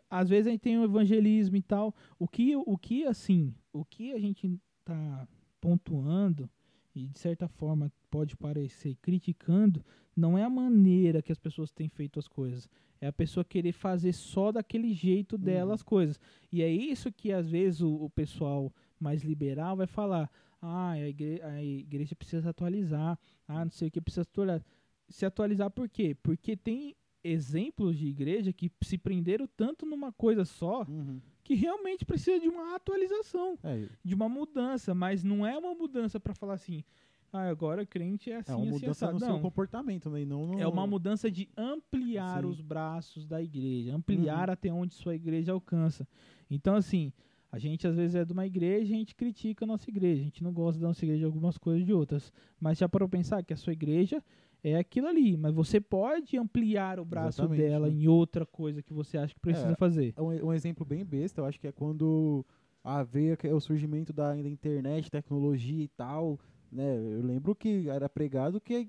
[0.10, 1.94] Às vezes a gente tem o evangelismo e tal.
[2.18, 4.58] O que, o que assim, o que a gente
[4.90, 5.28] tá
[5.62, 6.50] pontuando
[6.96, 9.84] e de certa forma pode parecer criticando,
[10.16, 12.68] não é a maneira que as pessoas têm feito as coisas.
[13.00, 15.76] É a pessoa querer fazer só daquele jeito dela Uhum.
[15.76, 16.20] as coisas.
[16.52, 20.30] E é isso que às vezes o, o pessoal mais liberal vai falar.
[20.62, 23.18] Ah, a igreja, a igreja precisa se atualizar.
[23.48, 24.66] Ah, não sei o que precisa se atualizar.
[25.08, 26.16] Se atualizar por quê?
[26.22, 31.20] Porque tem exemplos de igreja que se prenderam tanto numa coisa só Uhum.
[31.44, 36.20] que realmente precisa de uma atualização, É, de uma mudança, mas não é uma mudança
[36.20, 36.84] para falar assim,
[37.32, 39.14] ah, agora crente é assim, é uma assim, mudança assado.
[39.20, 40.26] no seu comportamento, né?
[40.26, 40.60] não no...
[40.60, 42.50] é uma mudança de ampliar Sim.
[42.50, 44.54] os braços da igreja, ampliar Uhum.
[44.54, 46.08] até onde sua igreja alcança.
[46.50, 47.12] Então, assim,
[47.52, 50.22] a gente às vezes é de uma igreja e a gente critica a nossa igreja.
[50.22, 52.32] A gente não gosta da nossa igreja de algumas coisas de outras.
[52.60, 54.24] Mas já para pensar que a sua igreja
[54.64, 55.36] é aquilo ali.
[55.38, 57.94] Mas você pode ampliar o braço Exatamente, dela né?
[57.94, 59.76] em outra coisa que você acha que precisa É.
[59.76, 60.14] fazer.
[60.16, 62.46] É um, um exemplo bem besta, eu acho que é quando
[62.84, 66.40] a veio que- o surgimento da, da internet, tecnologia e tal,
[66.72, 66.96] né?
[66.98, 68.86] Eu lembro que era pregado que a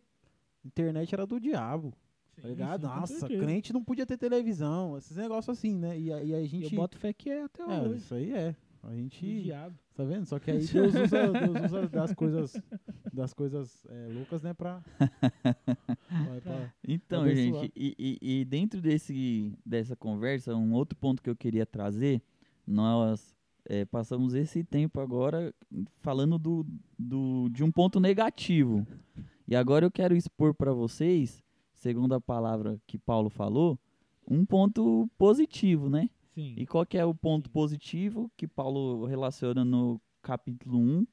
[0.66, 1.92] internet era do diabo,
[2.36, 3.44] tá sim, com Nossa, certeza.
[3.44, 5.98] crente não podia ter televisão, esses negócios assim, né?
[5.98, 6.72] E, a- e a gente...
[6.74, 7.96] eu boto fé que é até É, hoje.
[7.98, 8.54] isso aí é.
[8.82, 9.42] A O gente...
[9.42, 9.76] diabo.
[10.00, 10.24] Tá vendo?
[10.24, 12.62] Só que aí Deus usa, Deus usa das coisas,
[13.12, 14.54] das coisas é, loucas, né?
[14.54, 21.22] Pra, pra- pra- Então, gente, e, e- e dentro desse, dessa conversa, um outro ponto
[21.22, 22.22] que eu queria trazer,
[22.66, 23.36] nós
[23.66, 25.54] é, passamos esse tempo agora
[25.98, 26.66] falando do,
[26.98, 28.86] do, de um ponto negativo.
[29.46, 31.42] E agora eu quero expor para vocês,
[31.74, 33.78] segundo a palavra que Paulo falou,
[34.26, 36.08] um ponto positivo, né?
[36.34, 36.54] Sim.
[36.56, 41.06] E qual que é o ponto positivo que Paulo relaciona no capítulo 1,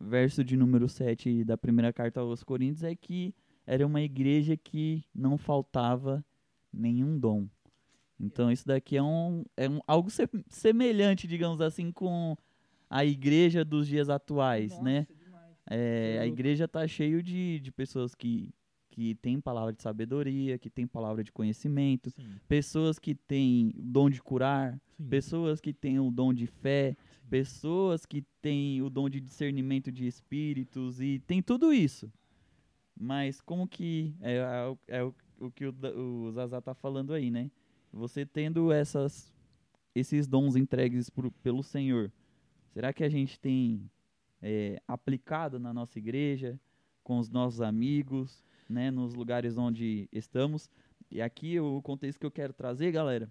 [0.00, 3.34] verso de número 7 da primeira carta aos Coríntios, é que
[3.66, 6.24] era uma igreja que não faltava
[6.72, 7.48] nenhum dom.
[8.20, 12.36] Então isso daqui é, um, é um, algo se- semelhante, digamos assim, com
[12.90, 15.06] a igreja dos dias atuais, Nossa, né?
[15.10, 15.56] demais.
[15.70, 18.50] É, a igreja está cheio de, de pessoas que,
[18.98, 23.82] que têm palavra de sabedoria, que têm palavra de conhecimento, Sim, pessoas que têm o
[23.84, 25.08] dom de curar, sim.
[25.08, 26.96] pessoas que têm o dom de fé,
[27.30, 32.10] pessoas que têm o dom de discernimento de espíritos e tem tudo isso.
[32.98, 35.72] Mas como que é, é o- é o, o que o,
[36.26, 37.52] o Zazá tá falando aí, né?
[37.92, 39.32] Você tendo essas
[39.94, 42.10] esses dons entregues por- pelo Senhor,
[42.72, 43.88] será que a gente tem
[44.42, 46.58] é, aplicado na nossa igreja,
[47.04, 50.70] com os nossos amigos, né, nos lugares onde estamos?
[51.10, 53.30] E aqui o contexto que eu quero trazer, galera,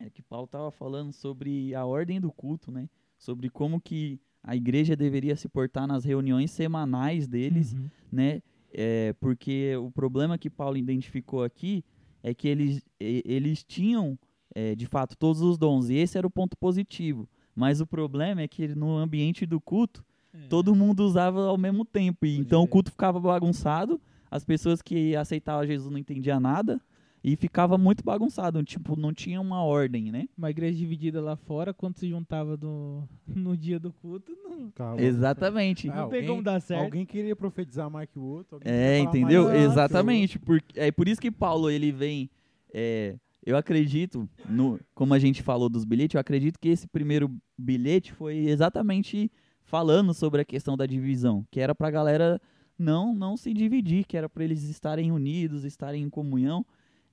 [0.00, 2.88] é que Paulo estava falando sobre a ordem do culto, né?
[3.18, 7.88] Sobre como que a igreja deveria se portar nas reuniões semanais deles, Uhum.
[8.10, 8.42] né?
[8.72, 11.84] É, porque o problema que Paulo identificou aqui
[12.22, 14.18] é que eles, eles tinham,
[14.54, 17.28] é, de fato, todos os dons, e esse era o ponto positivo.
[17.54, 20.48] Mas o problema é que no ambiente do culto, É.
[20.48, 22.26] todo mundo usava ao mesmo tempo.
[22.26, 22.72] E Pode então o crer.
[22.72, 24.00] culto ficava bagunçado,
[24.30, 26.80] as pessoas que aceitavam Jesus não entendiam nada,
[27.26, 28.62] e ficava muito bagunçado.
[28.62, 30.28] Tipo, não tinha uma ordem, né?
[30.36, 35.00] Uma igreja dividida lá fora, quando se juntava no, no dia do culto, não, Calma.
[35.00, 35.88] Exatamente.
[35.88, 36.84] Ah, não tem alguém- como dar certo.
[36.84, 38.56] Alguém queria profetizar mais que o outro.
[38.56, 39.50] alguém É, entendeu?
[39.54, 40.38] Exatamente.
[40.38, 42.28] Por, é por isso que Paulo, ele vem.
[42.72, 43.16] é,
[43.46, 48.12] eu acredito, no, como a gente falou dos bilhetes, eu acredito que esse primeiro bilhete
[48.12, 49.30] foi exatamente
[49.62, 52.40] falando sobre a questão da divisão, que era pra galera
[52.78, 56.64] não não se dividir, que era pra eles estarem unidos, estarem em comunhão.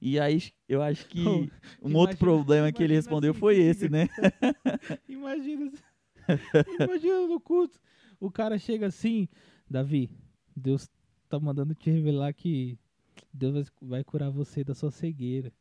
[0.02, 1.20] E aí eu acho que
[1.82, 4.08] um Imagina- outro problema que ele respondeu assim, foi se esse, né?
[5.08, 5.72] Imagina,
[6.80, 7.80] imagina no culto.
[8.20, 9.28] O cara chega assim,
[9.70, 10.10] Davi,
[10.56, 10.90] Deus
[11.30, 12.78] tá mandando te revelar que
[13.34, 15.52] Deus vai- vai curar você da sua cegueira.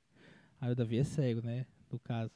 [0.60, 1.66] Aí o Davi é cego, né?
[1.90, 2.32] No caso.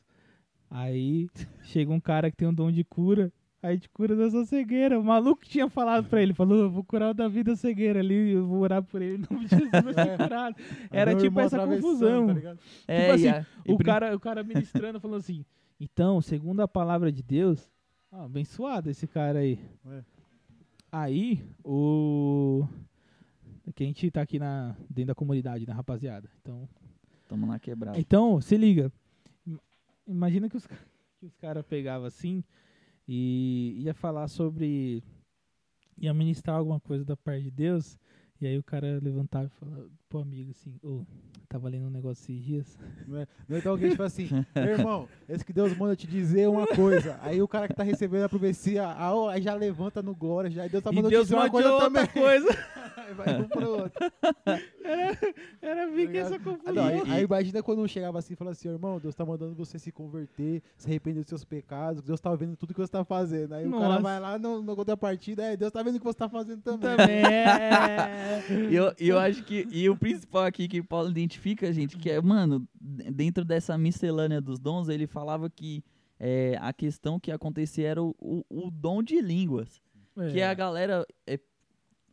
[0.71, 1.29] Aí
[1.62, 3.33] chega um cara que tem um dom de cura,
[3.65, 4.99] aí te cura da sua cegueira.
[4.99, 8.33] O maluco tinha falado pra ele, falou, eu vou curar o Davi da cegueira ali,
[8.33, 10.57] eu vou orar por ele, Jesus vai ser curado.
[10.93, 12.27] Era tipo essa confusão.
[12.27, 12.59] tá ligado?
[12.87, 15.45] É, assim, e a- O cara, o cara ministrando falando assim,
[15.81, 17.71] então, segundo a palavra de Deus,
[18.12, 19.59] ah, abençoado esse cara aí.
[19.87, 20.03] É.
[20.93, 22.65] Aí, o
[23.75, 26.29] Que a gente tá aqui na, dentro da comunidade, né, rapaziada?
[26.41, 26.69] Então,
[27.27, 27.99] Tamo na quebrada.
[27.99, 28.93] então se liga.
[29.47, 29.59] Im-
[30.07, 30.67] Imagina que os,
[31.19, 32.45] que os caras pegavam assim
[33.07, 35.03] e ia falar sobre.
[35.99, 37.99] ia ministrar alguma coisa da parte de Deus.
[38.41, 41.05] E aí o cara levantava e falava pro amigo assim: Ô,
[41.49, 42.79] tava lendo um negócio esses dias.
[43.07, 46.49] Não é, não então alguém tipo assim, meu irmão, esse que Deus manda te dizer
[46.49, 47.19] uma coisa.
[47.23, 50.67] Aí o cara que tá recebendo a profecia, ah, aí já levanta no glória, já,
[50.67, 52.07] e Deus tá e mandando te Deus dizer uma coisa outra também.
[52.09, 52.49] coisa.
[53.23, 53.93] Aí vai um pro outro.
[55.62, 56.75] Era bem que essa confusão.
[56.75, 59.79] não, aí, aí imagina quando chegava assim e falava assim, irmão, Deus tá mandando você
[59.79, 63.55] se converter, se arrepender dos seus pecados, Deus tá vendo tudo que você tá fazendo.
[63.55, 63.89] Aí o Nossa.
[63.89, 66.62] cara vai lá no, no contrapartida, é, Deus tá vendo o que você tá fazendo
[66.62, 66.97] também.
[66.97, 68.45] Também é.
[68.71, 69.67] E eu, e eu acho que.
[69.71, 74.59] E o principal aqui que Paulo identifica, gente, que é, mano, dentro dessa miscelânea dos
[74.59, 75.83] dons, ele falava que
[76.19, 79.83] é, a questão que acontecia era o, o, o dom de línguas.
[80.33, 81.41] Que a galera é,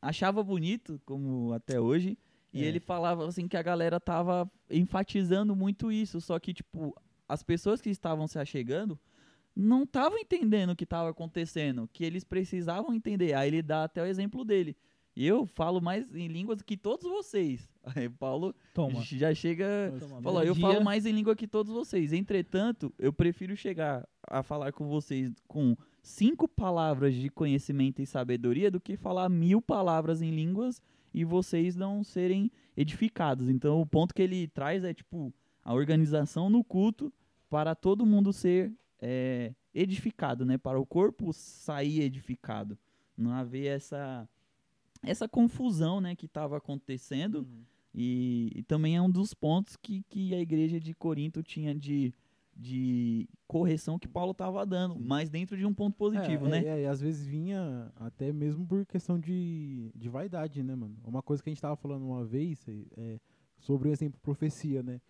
[0.01, 2.17] achava bonito, como até hoje.
[2.53, 2.67] E É.
[2.67, 6.19] ele falava assim que a galera tava enfatizando muito isso.
[6.19, 6.95] Só que, tipo,
[7.27, 8.99] as pessoas que estavam se achegando
[9.55, 13.33] não estavam entendendo o que estava acontecendo, que eles precisavam entender.
[13.33, 14.75] Aí ele dá até o exemplo dele.
[15.15, 17.69] Eu falo mais em línguas que todos vocês.
[17.95, 19.01] Aí Paulo Toma.
[19.03, 19.93] já chega.
[19.99, 20.61] Toma, Falou, bom eu dia.
[20.61, 22.13] falo mais em língua que todos vocês.
[22.13, 28.71] Entretanto, eu prefiro chegar a falar com vocês com cinco palavras de conhecimento e sabedoria
[28.71, 30.81] do que falar mil palavras em línguas
[31.13, 33.49] e vocês não serem edificados.
[33.49, 35.33] Então, o ponto que ele traz é, tipo,
[35.63, 37.13] a organização no culto
[37.49, 40.57] para todo mundo ser é, edificado, né?
[40.57, 42.77] Para o corpo sair edificado.
[43.17, 44.27] Não haver essa,
[45.03, 47.39] essa confusão, né, que estava acontecendo.
[47.39, 47.63] Uhum.
[47.93, 52.13] E, e também é um dos pontos que, que a igreja de Corinto tinha de,
[52.61, 56.67] de correção que Paulo estava dando, mas dentro de um ponto positivo, é, né?
[56.67, 60.95] É, e às vezes vinha até mesmo por questão de, de vaidade, né, mano?
[61.03, 62.63] Uma coisa que a gente tava falando uma vez
[62.97, 63.19] é,
[63.57, 65.01] sobre o exemplo profecia, né?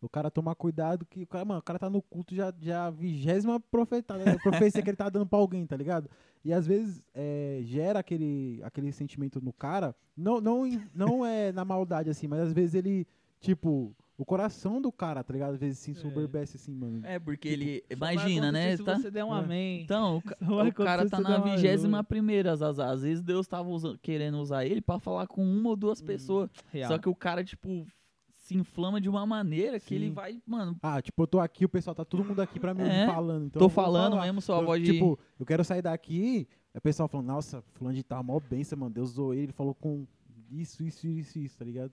[0.00, 2.86] O cara tomar cuidado que o cara, mano, o cara tá no culto já, já
[2.86, 4.36] a vigésima profetada, né?
[4.38, 6.08] profecia que ele tá dando pra alguém, tá ligado?
[6.44, 11.64] E às vezes é, gera aquele, aquele sentimento no cara, não, não, não é na
[11.64, 13.08] maldade assim, mas às vezes ele,
[13.40, 15.54] tipo, o coração do cara, tá ligado?
[15.54, 17.00] Às vezes se ensoberbece assim, mano.
[17.06, 17.84] É, porque Tipo, ele.
[17.88, 18.74] Imagina, né?
[18.74, 19.38] acontecer Tá, Se você der um É.
[19.38, 19.82] amém.
[19.82, 20.20] então, o,
[20.68, 24.66] o cara tá se na vigésima primeira, às, às, vezes Deus tava usa- querendo usar
[24.66, 26.50] ele pra falar com uma ou duas Hum, pessoas.
[26.72, 26.88] Real.
[26.90, 27.86] Só que o cara, tipo,
[28.30, 31.68] se inflama de uma maneira que ele vai, mano, Ah, tipo, eu tô aqui, o
[31.68, 33.46] pessoal tá todo mundo aqui pra me ouvir É, falando.
[33.46, 34.24] Então tô falando falar.
[34.24, 34.92] mesmo, sua Eu, voz de.
[34.94, 38.78] Tipo, eu quero sair daqui, aí o pessoal falando, nossa, fulano de tal, mó benção,
[38.78, 40.06] mano, Deus usou ele, ele falou com
[40.50, 41.92] isso, isso, isso, isso, tá ligado?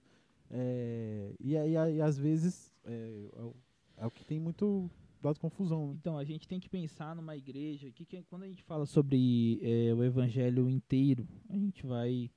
[0.51, 3.55] É, e aí, aí, às vezes, é, é o-
[3.97, 4.89] é o que tem muito
[5.21, 5.95] dado confusão, né?
[5.99, 9.59] Então, a gente tem que pensar numa igreja que, que quando a gente fala sobre
[9.61, 12.29] eh, o evangelho inteiro, a gente vai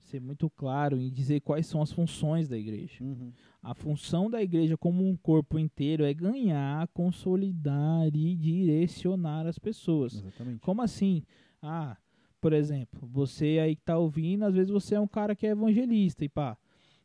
[0.00, 3.02] ser muito claro em dizer quais são as funções da igreja.
[3.02, 3.32] Uhum.
[3.62, 10.14] A função da igreja como um corpo inteiro é ganhar, consolidar e direcionar as pessoas.
[10.14, 10.60] Exatamente.
[10.60, 11.22] Como assim?
[11.62, 11.96] Ah,
[12.40, 15.50] por exemplo, você aí que tá ouvindo, às vezes você é um cara que é
[15.50, 16.58] evangelista e pá.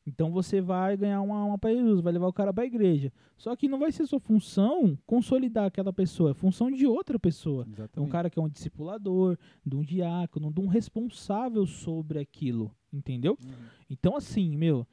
[0.05, 3.11] Então você vai ganhar uma alma para Jesus, vai levar o cara para a igreja.
[3.37, 7.63] Só que não vai ser sua função consolidar aquela pessoa, é função de outra pessoa.
[7.63, 8.11] É um Exatamente.
[8.11, 13.37] cara que é um discipulador, de um diácono, de um responsável sobre aquilo, entendeu?
[13.43, 13.51] Uhum.
[13.89, 14.87] Então, assim, meu.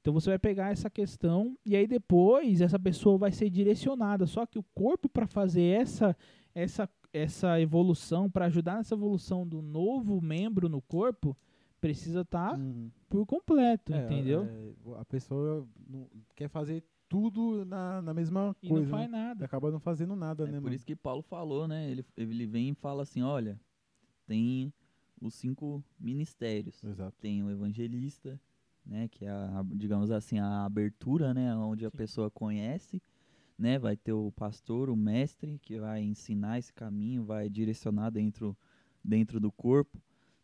[0.00, 4.26] Então você vai pegar essa questão e aí depois essa pessoa vai ser direcionada.
[4.26, 6.16] Só que o corpo para fazer essa
[6.54, 11.36] essa essa evolução, para ajudar nessa evolução do novo membro no corpo,
[11.80, 12.90] precisa estar Uhum.
[13.08, 14.44] por completo, É, entendeu?
[14.44, 18.84] é, a pessoa não- quer fazer tudo na, na mesma e coisa.
[18.84, 19.18] não faz né?
[19.18, 19.44] E nada.
[19.44, 20.74] acaba não fazendo nada, É né, por mano?
[20.76, 21.90] isso que Paulo falou, né?
[21.90, 23.58] Ele, ele vem e fala assim: olha,
[24.26, 24.72] tem
[25.20, 26.82] os cinco ministérios.
[26.84, 27.16] Exato.
[27.20, 28.40] Tem o evangelista,
[28.86, 29.08] né?
[29.08, 31.54] Que é, a, digamos assim, a abertura, né?
[31.56, 31.96] Onde a Sim.
[31.96, 33.02] pessoa conhece,
[33.58, 33.78] né?
[33.78, 38.56] Vai ter o pastor, o mestre, que vai ensinar esse caminho, vai direcionar dentro,
[39.04, 40.00] dentro do corpo.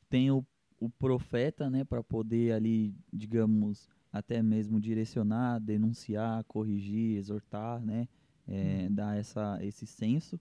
[0.08, 0.44] Tem o,
[0.80, 1.84] o profeta, né?
[1.84, 8.08] Para poder ali, digamos, até mesmo direcionar, denunciar, corrigir, exortar, né?
[8.48, 10.38] É, Dar essa, esse senso.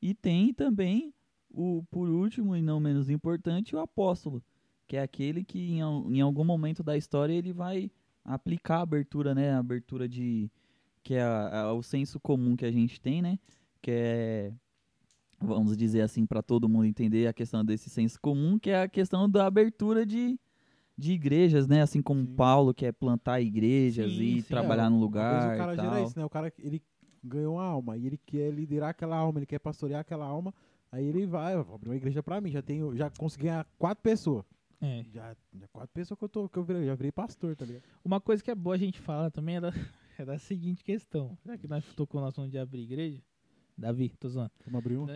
[0.00, 1.12] E tem também,
[1.50, 4.42] o, por último e não menos importante, o apóstolo,
[4.86, 7.90] que é aquele que em, em algum momento da história ele vai
[8.24, 9.50] aplicar a abertura, né?
[9.52, 10.50] A abertura de.
[11.02, 13.38] que é a- a- o senso comum que a gente tem, né?
[13.82, 14.52] Que é.
[15.40, 18.88] Vamos dizer assim, para todo mundo entender a questão desse senso comum, que é a
[18.88, 20.38] questão da abertura de,
[20.96, 21.80] de igrejas, né?
[21.80, 22.34] Assim como Sim.
[22.34, 24.48] Paulo quer plantar igrejas Sim, e sim.
[24.48, 26.24] trabalhar É, no lugar o cara e gera isso, né?
[26.24, 26.82] O cara, ele
[27.22, 30.52] ganhou uma alma e ele quer liderar aquela alma, ele quer pastorear aquela alma,
[30.90, 34.02] aí ele vai, vou abrir uma igreja pra mim, já tenho, já consegui ganhar quatro
[34.02, 34.44] pessoas.
[34.80, 35.04] É.
[35.12, 37.82] Já, já quatro pessoas que eu, tô, que eu virei, já virei pastor, tá ligado?
[38.04, 39.72] Uma coisa que é boa a gente falar também é da,
[40.18, 41.36] é da seguinte questão.
[41.44, 43.20] Já que nós tocou na questão de abrir igreja,
[43.78, 44.50] Davi, tô zoando.
[44.64, 45.06] Vamos abrir um?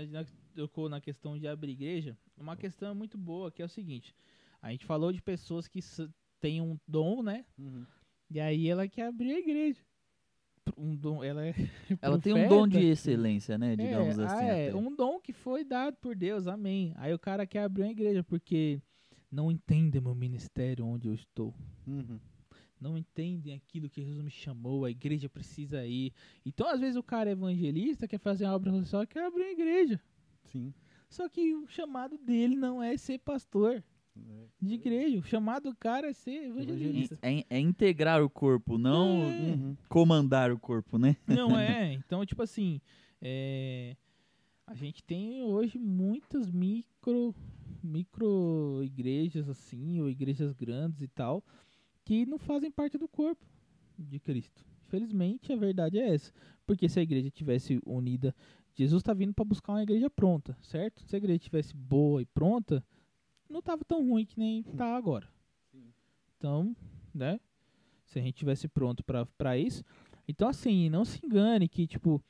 [0.55, 4.15] Tocou na questão de abrir igreja, uma questão muito boa que é o seguinte.
[4.61, 5.81] A gente falou de pessoas que
[6.39, 7.45] têm um dom, né?
[7.59, 7.85] Uhum.
[8.31, 9.81] E aí ela quer abrir a igreja.
[10.77, 11.53] Um dom, ela é
[12.01, 13.75] Ela tem um dom de excelência, né?
[13.75, 14.35] Digamos é, assim.
[14.37, 14.77] ah, é, até.
[14.77, 16.93] um dom que foi dado por Deus, amém.
[16.97, 18.81] Aí o cara quer abrir uma igreja porque
[19.29, 21.53] não entende meu ministério onde eu estou.
[21.85, 22.21] Uhum.
[22.83, 26.12] Não entendem aquilo que Jesus me chamou, a igreja precisa ir.
[26.45, 29.53] Então, às vezes, o cara é evangelista, quer fazer uma obra social, quer abrir uma
[29.53, 30.01] igreja.
[30.45, 30.74] Sim.
[31.09, 33.85] Só que o chamado dele não é ser pastor
[34.16, 34.47] É.
[34.61, 35.18] de igreja.
[35.18, 37.18] O chamado do cara é ser evangelista.
[37.22, 39.53] É, é integrar o corpo, não É.
[39.53, 39.76] Uhum.
[39.89, 41.16] comandar o corpo, né?
[41.26, 41.93] Não é.
[41.95, 42.80] Então, tipo assim,
[43.20, 43.97] é,
[44.66, 47.35] a gente tem hoje muitas micro,
[47.83, 51.45] micro igrejas assim, ou igrejas grandes e tal,
[52.05, 53.46] que não fazem parte do corpo
[53.98, 54.64] de Cristo.
[54.86, 56.32] Infelizmente, a verdade é essa.
[56.66, 58.34] Porque se a igreja tivesse unida,
[58.74, 61.03] Jesus está vindo para buscar uma igreja pronta, certo?
[61.07, 62.84] Se a igreja tivesse boa e pronta,
[63.48, 65.28] não tava tão ruim que nem tá agora.
[66.36, 66.74] Então,
[67.14, 67.38] né?
[68.07, 69.84] Se a gente tivesse pronto para isso,
[70.26, 72.22] então, assim, não se engane que, tipo,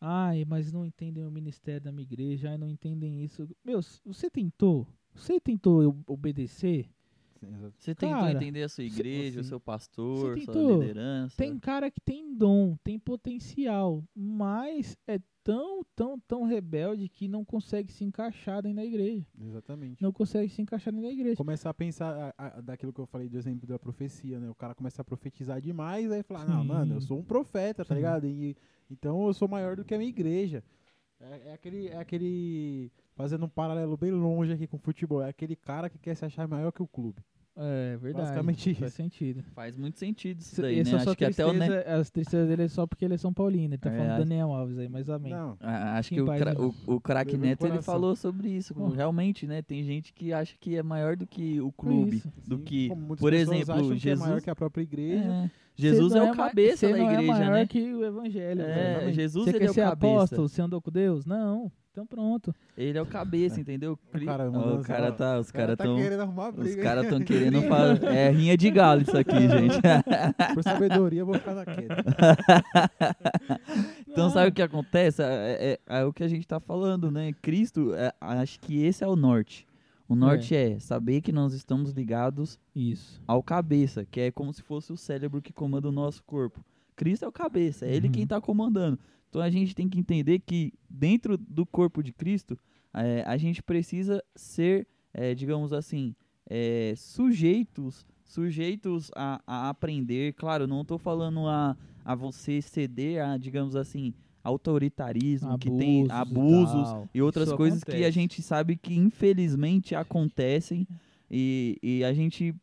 [0.00, 3.48] ai, mas não entendem o ministério da minha igreja, ai, não entendem isso.
[3.64, 4.86] Meu, você tentou?
[5.14, 6.88] Você tentou obedecer?
[7.78, 9.48] Você tentou Cara, entender a sua igreja, o sim.
[9.48, 10.80] seu pastor, Você sua tentou?
[10.80, 11.36] liderança.
[11.36, 17.44] Tem cara que tem dom, tem potencial, mas é tão, tão, tão rebelde que não
[17.44, 19.26] consegue se encaixar dentro da igreja.
[19.40, 20.02] Exatamente.
[20.02, 21.36] Não consegue se encaixar dentro da igreja.
[21.36, 24.50] Começar a pensar a- a- daquilo que eu falei do exemplo da profecia, né?
[24.50, 27.94] O cara começa a profetizar demais, aí fala, não, mano, eu sou um profeta, tá
[27.94, 28.00] Sim.
[28.00, 28.26] ligado?
[28.26, 28.56] E,
[28.90, 30.62] então eu sou maior do que a minha igreja.
[31.20, 32.90] É, é aquele, é aquele.
[33.16, 35.22] Fazendo um paralelo bem longe aqui com o futebol.
[35.22, 37.20] É aquele cara que quer se achar maior que o clube.
[37.60, 38.26] É verdade.
[38.28, 38.96] Basicamente Faz isso.
[39.02, 39.42] sentido.
[39.52, 40.98] Faz muito sentido isso Se- daí, essa né?
[41.00, 41.92] sua Acho que até o tristeza, né?
[41.92, 43.74] As tristezas dele é só porque ele é São Paulino.
[43.74, 45.32] Ele tá É, falando do acho- Daniel Alves aí, mas amém.
[45.32, 45.56] Não.
[45.60, 48.72] Ah, Acho Em que o, cra- o, o craque Neto ele falou sobre isso.
[48.90, 49.60] Realmente, né?
[49.60, 52.18] Tem gente que acha que é maior do que o clube.
[52.18, 52.32] Isso.
[52.46, 54.20] Do Sim, que, por exemplo, acham que é Jesus.
[54.20, 55.24] maior que a própria igreja.
[55.28, 57.66] É, Jesus é o ma- cabeça da não igreja, é maior né?
[57.66, 58.62] que o evangelho.
[58.62, 59.14] É, exatamente.
[59.14, 60.14] Jesus Você ele quer é o ser cabeça.
[60.14, 61.24] apóstolo, você andou com Deus?
[61.24, 61.70] Não.
[61.90, 62.54] Então pronto.
[62.76, 63.98] Ele é o cabeça, entendeu?
[64.12, 66.48] Cri- cara Ó, mandando o cara tá, os O cara caras tá tão, querendo arrumar
[66.50, 66.82] os briga.
[66.82, 69.78] caras tão querendo fazer, é rinha de galo isso aqui, gente.
[70.54, 71.96] Por sabedoria, eu vou ficar na queda.
[74.08, 74.30] Então Não.
[74.30, 75.22] sabe o que acontece?
[75.22, 77.32] É, é- é o que a gente tá falando, né?
[77.42, 79.66] Cristo, é, acho que esse é o norte.
[80.08, 80.78] O norte é.
[80.78, 83.20] saber que nós estamos ligados Isso.
[83.26, 86.64] ao cabeça, que é como se fosse o cérebro que comanda o nosso corpo.
[86.96, 88.12] Cristo é o cabeça, é ele Uhum.
[88.12, 88.98] quem está comandando.
[89.28, 92.58] Então a gente tem que entender que dentro do corpo de Cristo,
[92.94, 96.14] é, a gente precisa ser, é, digamos assim,
[96.48, 100.32] é, sujeitos, sujeitos a, a aprender.
[100.32, 106.10] Claro, não estou falando a, a você ceder a, digamos assim, autoritarismo, que tem e
[106.10, 107.08] abusos tal.
[107.14, 108.12] e outras Isso coisas que a acontece.
[108.12, 110.86] gente sabe que infelizmente acontecem
[111.30, 112.54] e, e a gente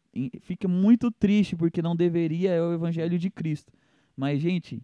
[0.42, 3.72] fica muito triste porque não deveria é o evangelho de Cristo.
[4.18, 4.82] Mas, gente,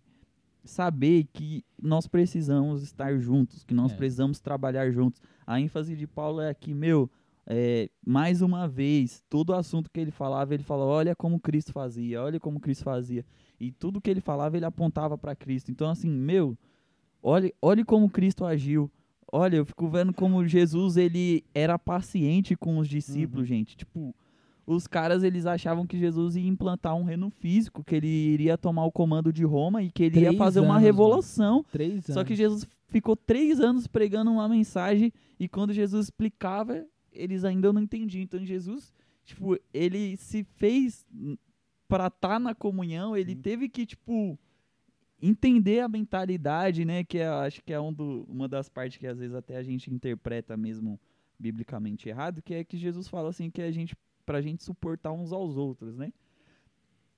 [0.63, 3.95] saber que nós precisamos estar juntos, que nós É.
[3.95, 5.21] precisamos trabalhar juntos.
[5.47, 7.09] A ênfase de Paulo é aqui, meu,
[7.47, 12.21] é, mais uma vez, todo assunto que ele falava, ele falava, olha como Cristo fazia,
[12.21, 13.25] olha como Cristo fazia.
[13.59, 15.71] E tudo que ele falava, ele apontava para Cristo.
[15.71, 16.57] Então, assim, meu,
[17.21, 18.89] olhe, olhe como Cristo agiu.
[19.31, 23.77] Olha, eu fico vendo como Jesus, ele era paciente com os discípulos, gente.
[23.77, 24.13] Tipo,
[24.65, 28.85] os caras, eles achavam que Jesus ia implantar um reino físico, que ele iria tomar
[28.85, 31.65] o comando de Roma e que ele ia Três fazer uma anos, revolução.
[31.71, 32.13] Três anos.
[32.13, 37.71] Só que Jesus ficou três anos pregando uma mensagem e quando Jesus explicava, eles ainda
[37.71, 38.23] não entendiam.
[38.23, 38.93] Então Jesus,
[39.23, 41.05] tipo, ele se fez
[41.87, 44.37] para estar na comunhão, ele teve que, tipo,
[45.21, 47.03] entender a mentalidade, né?
[47.03, 49.63] Que é, acho que é um do, uma das partes que às vezes até a
[49.63, 50.99] gente interpreta mesmo
[51.37, 53.95] biblicamente errado, que é que Jesus fala assim que a gente
[54.25, 56.13] pra gente suportar uns aos outros, né?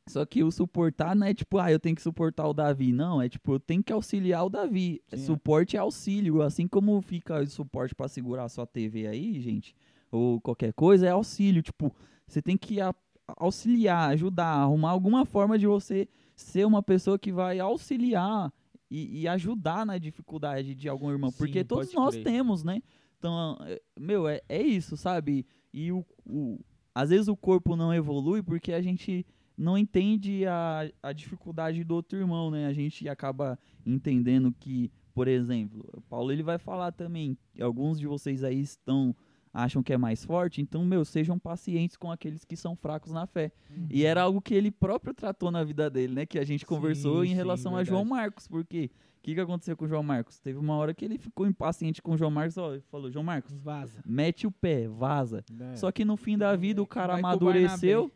[0.08, 2.92] Só que o suportar não é tipo, ah, eu tenho que suportar o Davi.
[2.92, 5.02] Não, é tipo, eu tenho que auxiliar o Davi.
[5.08, 5.18] Sim, é.
[5.18, 6.42] Suporte é auxílio.
[6.42, 9.74] Assim como fica o suporte pra segurar a sua TV aí, gente,
[10.12, 11.62] ou qualquer coisa, é auxílio.
[11.62, 11.96] Tipo,
[12.28, 12.80] você tem que
[13.28, 18.52] auxiliar, ajudar, arrumar alguma forma de você ser uma pessoa que vai auxiliar
[18.90, 21.32] e, e ajudar na dificuldade de algum irmão.
[21.32, 22.24] Sim, Porque todos nós crer.
[22.24, 22.82] temos, né?
[23.18, 25.46] Então, é- meu, é, é isso, sabe?
[25.74, 26.60] E o, o-
[26.94, 29.26] às vezes o corpo não evolui porque a gente
[29.58, 32.66] não entende a, a dificuldade do outro irmão, né?
[32.68, 38.00] A gente acaba entendendo que, por exemplo, o Paulo ele vai falar também, que alguns
[38.00, 39.16] de vocês aí estão
[39.54, 43.28] acham que é mais forte, então, meu, sejam pacientes com aqueles que são fracos na
[43.28, 43.52] fé.
[43.70, 43.88] Uhum.
[43.90, 46.26] E era algo que ele próprio tratou na vida dele, né?
[46.26, 48.04] Que a gente conversou Sim, em sim, relação a João.
[48.04, 48.90] Marcos, porque
[49.20, 50.40] o que, que aconteceu com o João Marcos?
[50.40, 53.24] Teve uma hora que ele ficou impaciente com o João Marcos, ó, ele falou, João
[53.24, 54.02] Marcos, Vaza.
[54.06, 55.46] mete o pé, vaza.
[55.50, 55.76] Né?
[55.76, 58.12] Só que no fim da vida o cara Vai amadureceu,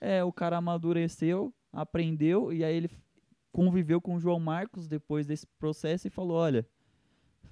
[0.00, 2.90] é, o cara amadureceu, aprendeu, e aí ele
[3.50, 6.66] conviveu com o João Marcos depois desse processo e falou, olha,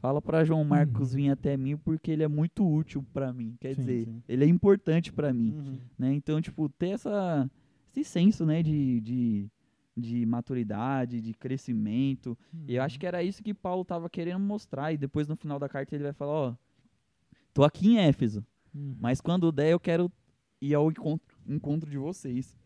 [0.00, 1.16] fala pra João Marcos Uhum.
[1.16, 4.22] vir até mim porque ele é muito útil pra mim, quer Sim, dizer, sim.
[4.28, 5.78] ele é importante pra mim Uhum.
[5.98, 6.12] né?
[6.14, 7.48] Então, tipo, ter essa,
[7.94, 9.48] esse senso, né, de, de,
[9.96, 12.36] de maturidade, de crescimento.
[12.66, 14.92] E eu acho que era isso que Paulo tava querendo mostrar.
[14.92, 16.54] E depois, no final da carta, ele vai falar, ó,
[17.52, 18.44] tô aqui em Éfeso,
[18.74, 18.94] Uhum.
[19.00, 20.10] mas quando der, eu quero
[20.60, 22.56] ir ao encontro, encontro de vocês.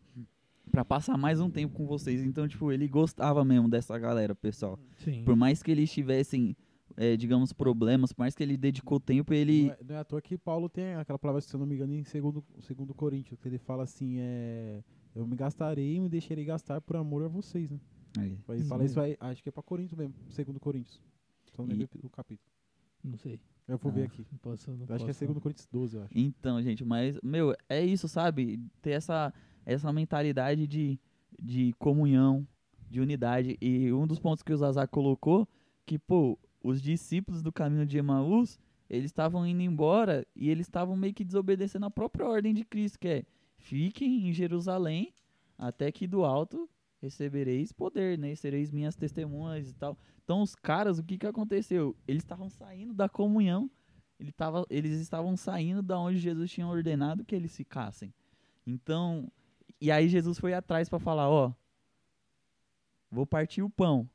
[0.71, 2.23] Pra passar mais um tempo com vocês.
[2.23, 4.79] Então, tipo, ele gostava mesmo dessa galera, pessoal.
[4.97, 5.23] Sim.
[5.23, 6.55] Por mais que eles tivessem,
[6.97, 9.63] eh, digamos, problemas, por mais que ele dedicou tempo, ele...
[9.67, 11.75] Não é, não é à toa que Paulo tem aquela palavra, se eu não me
[11.75, 14.83] engano, em segundo, segundo Coríntios, que ele fala assim, é,
[15.15, 17.79] eu me gastarei e me deixarei gastar por amor a vocês, né?
[18.17, 18.37] Aí.
[18.49, 21.01] Ele fala isso aí, acho que é pra Coríntios mesmo, segundo Coríntios.
[21.53, 22.49] Só não E- lembro capítulo.
[23.03, 23.39] Não sei.
[23.67, 24.05] Eu vou ver Ah.
[24.05, 24.25] aqui.
[24.31, 26.11] Não posso, não acho que é posso segundo Coríntios 12, eu acho.
[26.17, 28.59] Então, gente, mas, meu, é isso, sabe?
[28.81, 29.33] Ter essa,
[29.65, 30.99] essa mentalidade de,
[31.41, 32.47] de comunhão,
[32.89, 33.57] de unidade.
[33.59, 35.47] E um dos pontos que o Zazá colocou,
[35.85, 38.59] que, pô, os discípulos do caminho de Emaús,
[38.89, 42.99] eles estavam indo embora e eles estavam meio que desobedecendo a própria ordem de Cristo,
[42.99, 43.25] que é,
[43.57, 45.13] fiquem em Jerusalém
[45.57, 46.69] até que do alto
[47.01, 48.33] recebereis poder, né?
[48.35, 49.97] Sereis minhas testemunhas e tal.
[50.23, 51.95] Então, os caras, o que que aconteceu?
[52.07, 53.69] Eles estavam saindo da comunhão
[54.19, 58.13] ele tava, eles estavam saindo da onde Jesus tinha ordenado que eles ficassem.
[58.65, 59.31] Então,
[59.79, 61.53] e aí Jesus foi atrás para falar, ó,
[63.11, 64.09] vou partir o pão.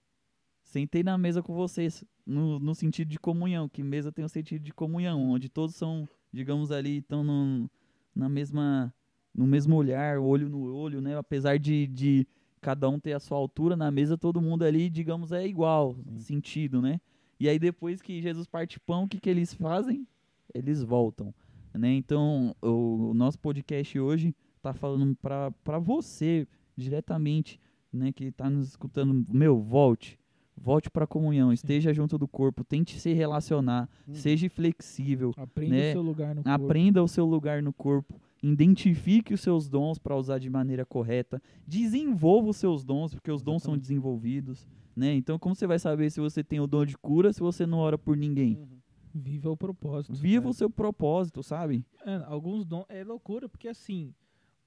[0.70, 4.62] Sentei na mesa com vocês, no, no sentido de comunhão, que mesa tem o sentido
[4.62, 7.68] de comunhão, onde todos são, digamos ali, estão no,
[8.14, 8.94] na mesma,
[9.34, 11.18] no mesmo olhar, olho no olho, né?
[11.18, 12.24] Apesar de, de
[12.60, 16.20] cada um ter a sua altura na mesa, todo mundo ali, digamos, é igual, Sim.
[16.20, 17.00] sentido, né?
[17.40, 20.06] E aí depois que Jesus parte pão, o que, que eles fazem?
[20.54, 21.34] Eles voltam,
[21.74, 21.94] né?
[21.94, 26.46] Então, o, o nosso podcast hoje tá falando pra você
[26.76, 27.60] diretamente,
[27.92, 30.19] né, que tá nos escutando, meu, volte.
[30.62, 34.12] Volte pra comunhão, esteja junto do corpo, tente se relacionar, Hum.
[34.14, 35.88] seja flexível, Aprenda né?
[35.88, 36.50] o seu lugar no corpo.
[36.64, 41.42] aprenda o seu lugar no corpo, identifique os seus dons para usar de maneira correta,
[41.66, 45.14] desenvolva os seus dons, porque os dons são desenvolvidos, né?
[45.14, 47.78] Então, como você vai saber se você tem o dom de cura se você não
[47.78, 48.56] ora por ninguém?
[48.58, 48.68] Uhum.
[49.14, 50.14] Viva o propósito.
[50.14, 51.84] Viva o seu propósito, sabe?
[52.04, 54.14] É, alguns dons é loucura, porque assim,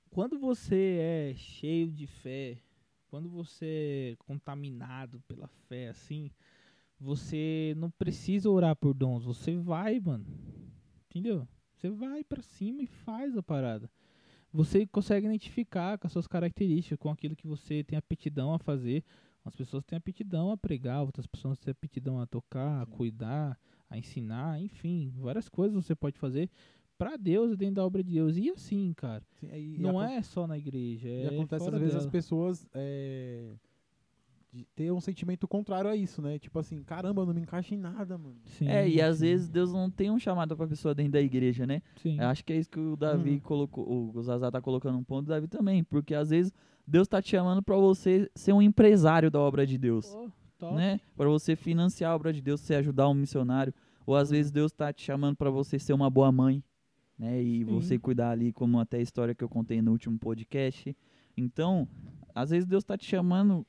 [0.09, 2.57] quando você é cheio de fé,
[3.13, 6.31] quando você é contaminado pela fé, assim,
[6.99, 10.25] você não precisa orar por dons, você vai, mano.
[11.07, 11.47] Entendeu?
[11.75, 13.87] Você vai pra cima e faz a parada.
[14.51, 19.03] Você consegue identificar com as suas características, com aquilo que você tem aptidão a fazer.
[19.45, 23.59] As pessoas têm aptidão a pregar, outras pessoas têm aptidão a tocar, a cuidar,
[23.91, 26.49] a ensinar, enfim, várias coisas você pode fazer
[26.97, 28.37] pra Deus e dentro da obra de Deus.
[28.37, 31.95] E assim, cara, Sim, e não é só na igreja, E é acontece às vezes
[31.95, 32.11] as dela.
[32.11, 33.53] pessoas é,
[34.51, 36.37] de ter um sentimento contrário a isso, né?
[36.37, 38.37] Tipo assim, caramba, eu não me encaixo em nada, mano.
[38.45, 41.65] Sim, é, e às vezes Deus não tem um chamado pra pessoa dentro da igreja,
[41.65, 41.81] né?
[41.95, 42.19] sim.
[42.19, 43.39] Eu acho que é isso que o Davi Uhum.
[43.39, 46.53] colocou, o Zazá tá colocando um ponto, o Davi também, porque às vezes
[46.85, 50.05] Deus tá te chamando pra você ser um empresário da obra de Deus.
[50.59, 50.75] Top.
[50.75, 50.99] né?
[51.17, 53.73] Para você financiar a obra de Deus, você ajudar um missionário,
[54.05, 56.63] ou às vezes Deus tá te chamando para você ser uma boa mãe,
[57.17, 57.41] né?
[57.41, 57.65] E Sim.
[57.65, 60.95] você cuidar ali, como até a história que eu contei no último podcast.
[61.35, 61.87] Então,
[62.33, 63.65] às vezes Deus tá te chamando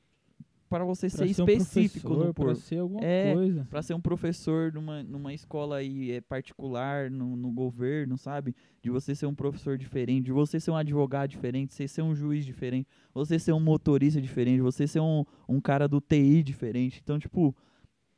[0.69, 3.67] para você Pra ser um específico pra por ser alguma É, coisa.
[3.69, 8.55] para ser um professor numa, numa escola aí é, particular, no, no governo, sabe?
[8.81, 12.15] De você ser um professor diferente, de você ser um advogado diferente, você ser um
[12.15, 16.99] juiz diferente, você ser um motorista diferente, você ser um, um cara do TI diferente.
[17.03, 17.55] Então, tipo,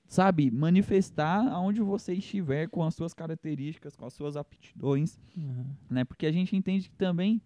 [0.08, 0.50] sabe?
[0.52, 5.66] Manifestar aonde você estiver com as suas características, com as suas aptidões, Uhum.
[5.90, 6.04] né?
[6.06, 7.42] Porque a gente entende que também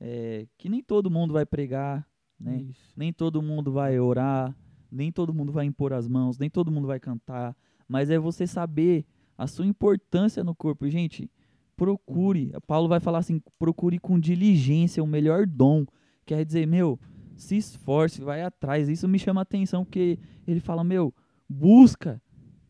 [0.00, 2.06] é, que nem todo mundo vai pregar,
[2.38, 2.58] né?
[2.68, 2.92] Isso.
[2.96, 4.54] Nem todo mundo vai orar,
[4.90, 7.56] nem todo mundo vai impor as mãos, nem todo mundo vai cantar,
[7.88, 9.04] mas é você saber
[9.38, 10.88] a sua importância no corpo.
[10.88, 11.30] Gente,
[11.76, 12.52] procure.
[12.66, 15.84] Paulo vai falar assim: procure com diligência o melhor dom.
[16.24, 16.98] Quer dizer, meu,
[17.36, 18.88] se esforce, vai atrás.
[18.88, 21.14] Isso me chama a atenção porque ele fala, meu,
[21.48, 22.20] busca.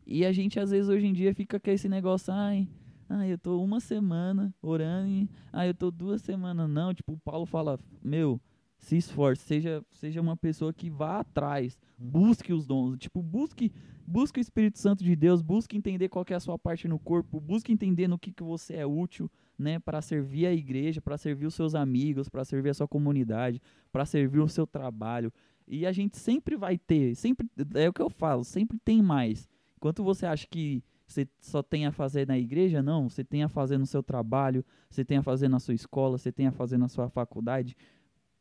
[0.05, 2.67] E a gente às vezes hoje em dia fica com esse negócio, ai,
[3.09, 6.93] ai, eu tô uma semana orando, e, ai, eu tô duas semanas não.
[6.93, 8.39] Tipo, o Paulo fala, meu,
[8.77, 12.09] se esforce, seja, seja uma pessoa que vá atrás, Uhum.
[12.11, 13.71] busque os dons, tipo, busque,
[14.05, 17.39] busque o Espírito Santo de Deus, busque entender qual é a sua parte no corpo,
[17.41, 21.47] busque entender no que, que você é útil, né, para servir a igreja, para servir
[21.47, 23.59] os seus amigos, para servir a sua comunidade,
[23.91, 25.33] para servir o seu trabalho.
[25.67, 29.49] E a gente sempre vai ter, sempre é o que eu falo, sempre tem mais.
[29.75, 33.49] Enquanto você acha que você só tem a fazer na igreja, não, você tem a
[33.49, 36.77] fazer no seu trabalho, você tem a fazer na sua escola, você tem a fazer
[36.77, 37.75] na sua faculdade.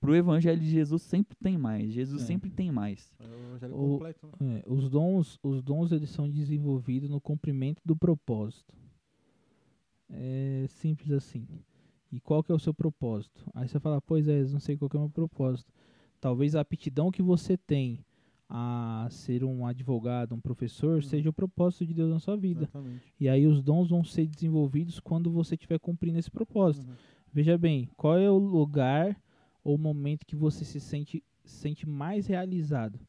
[0.01, 1.91] Pro evangelho de Jesus sempre tem mais.
[1.93, 2.27] Jesus É.
[2.27, 3.13] sempre tem mais.
[3.19, 4.59] É o evangelho O- completo, né?
[4.59, 8.73] É, os dons, os dons eles são desenvolvidos no cumprimento do propósito.
[10.09, 11.47] É simples assim.
[12.13, 13.43] E qual que é o seu propósito?
[13.55, 15.73] Aí você fala, pois é, não sei qual que é o meu propósito.
[16.21, 18.05] Talvez a aptidão que você tem
[18.49, 21.03] a ser um advogado, um professor, Uhum.
[21.03, 22.63] seja o propósito de Deus na sua vida.
[22.63, 23.03] Exatamente.
[23.19, 26.87] E aí os dons vão ser desenvolvidos quando você estiver cumprindo esse propósito.
[26.87, 26.95] Uhum.
[27.33, 29.21] Veja bem, qual é o lugar
[29.65, 33.01] ou momento que você se sente, sente mais realizado?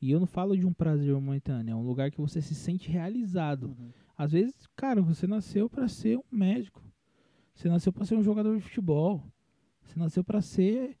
[0.00, 2.90] E eu não falo de um prazer momentâneo, é um lugar que você se sente
[2.90, 3.66] realizado.
[3.68, 3.90] Uhum.
[4.16, 6.82] Às vezes, cara, você nasceu para ser um médico.
[7.54, 9.22] Você nasceu para ser um jogador de futebol.
[9.82, 10.96] Você nasceu para ser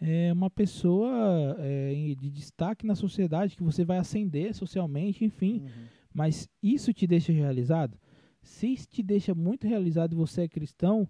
[0.00, 5.62] é, uma pessoa é, de destaque na sociedade, que você vai ascender socialmente, enfim.
[5.62, 5.68] Uhum.
[6.12, 7.98] Mas isso te deixa realizado?
[8.42, 11.08] Se isso te deixa muito realizado e você é cristão,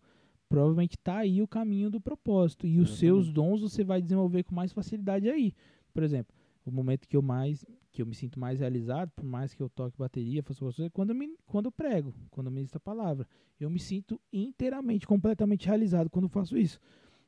[0.49, 2.66] provavelmente está aí o caminho do propósito.
[2.66, 5.53] E os seus dons você vai desenvolver com mais facilidade aí.
[5.93, 6.34] Por exemplo,
[6.64, 7.64] o momento que eu mais
[7.97, 10.91] que eu me sinto mais realizado, por mais que eu toque bateria, faça coisas, é
[10.91, 13.26] quando eu, me, quando eu prego, quando eu ministro a palavra.
[13.59, 16.78] Eu me sinto inteiramente, completamente realizado quando faço isso.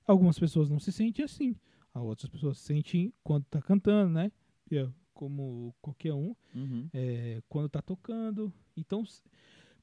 [0.08, 1.54] Algumas pessoas não se sentem assim.
[1.94, 4.32] As outras pessoas se sentem quando está cantando, né?
[4.72, 6.88] É Como qualquer um Uhum.
[6.92, 8.52] é, quando está tocando.
[8.76, 9.04] Então,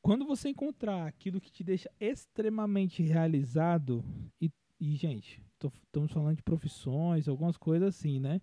[0.01, 4.03] quando você encontrar aquilo que te deixa extremamente realizado,
[4.41, 8.41] e, e, gente, tô- estamos falando de profissões, algumas coisas assim, né?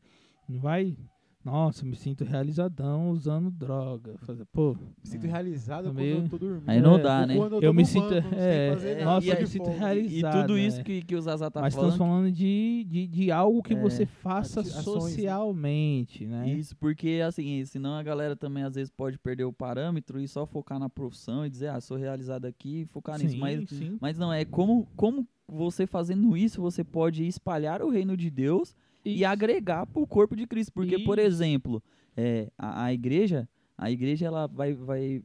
[0.48, 0.96] Não vai,
[1.44, 4.14] nossa, me sinto realizadão usando droga.
[4.18, 6.68] Fazer, pô, Me sinto realizado quando meio- eu tô dormindo.
[6.70, 7.36] Aí não É, dá, Ou né?
[7.36, 10.36] quando eu, Eu me sinto- é, é, e aí- de me sinto realizado.
[10.38, 10.84] E, tudo isso né?
[10.84, 12.10] que, que o Zazá tá mas estamos falando.
[12.12, 14.82] falando de, de, de algo que É, você faça ações, né?
[14.82, 16.48] socialmente, né?
[16.48, 20.46] Isso, porque assim, senão a galera também às vezes pode perder o parâmetro e só
[20.46, 23.34] focar na profissão e dizer, ah, sou realizado aqui e focar nisso.
[23.34, 23.98] Sim, Mas, sim.
[24.00, 28.74] mas não, é como, como você fazendo isso, você pode espalhar o reino de Deus
[29.04, 29.26] e Isso.
[29.26, 30.72] agregar pro corpo de Cristo.
[30.72, 31.28] Porque, por Isso.
[31.28, 31.82] exemplo,
[32.16, 35.22] é, a, a igreja, a igreja ela vai, vai.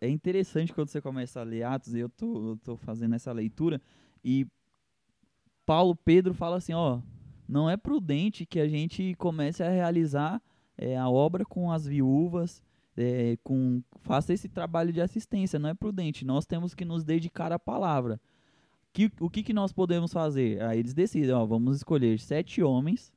[0.00, 3.32] É interessante quando você começa a ler Atos, e eu tô, eu tô fazendo essa
[3.32, 3.80] leitura,
[4.24, 4.46] e
[5.64, 7.00] Paulo, Pedro fala assim, ó,
[7.48, 10.42] não é prudente que a gente comece a realizar
[10.76, 12.62] é, a obra com as viúvas,
[12.96, 16.24] é, com faça esse trabalho de assistência, não é prudente.
[16.24, 18.20] Nós temos que nos dedicar à palavra.
[18.92, 20.60] Que, o que, que nós podemos fazer?
[20.62, 23.12] Aí eles decidem, ó, vamos escolher sete homens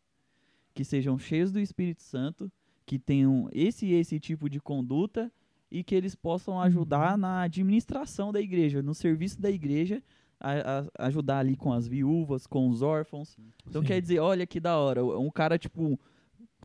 [0.74, 2.52] que sejam cheios do Espírito Santo,
[2.86, 5.32] que tenham esse e esse tipo de conduta
[5.72, 7.18] e que eles possam ajudar Uhum.
[7.20, 10.04] na administração da igreja, no serviço da igreja,
[10.40, 13.38] a- a- ajudar ali com as viúvas, com os órfãos.
[13.68, 13.88] Então Sim.
[13.88, 16.00] quer dizer, olha que da hora, um cara tipo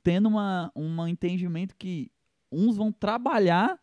[0.03, 2.11] tendo uma um entendimento que
[2.51, 3.79] uns vão trabalhar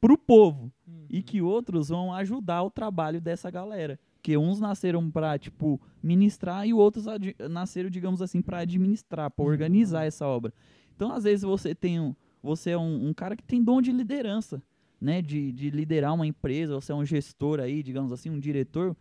[0.00, 0.70] pro povo
[1.08, 3.98] e que outros vão ajudar o trabalho dessa galera.
[4.22, 7.04] Que uns nasceram pra, tipo, ministrar e outros
[7.50, 10.52] nasceram, digamos assim, pra administrar, pra organizar essa obra.
[10.96, 13.92] Então, às vezes, você tem um, você é um, um cara que tem dom de
[13.92, 14.62] liderança,
[15.00, 15.20] né?
[15.20, 18.96] De, de liderar uma empresa, você é um gestor aí, digamos assim, um diretor.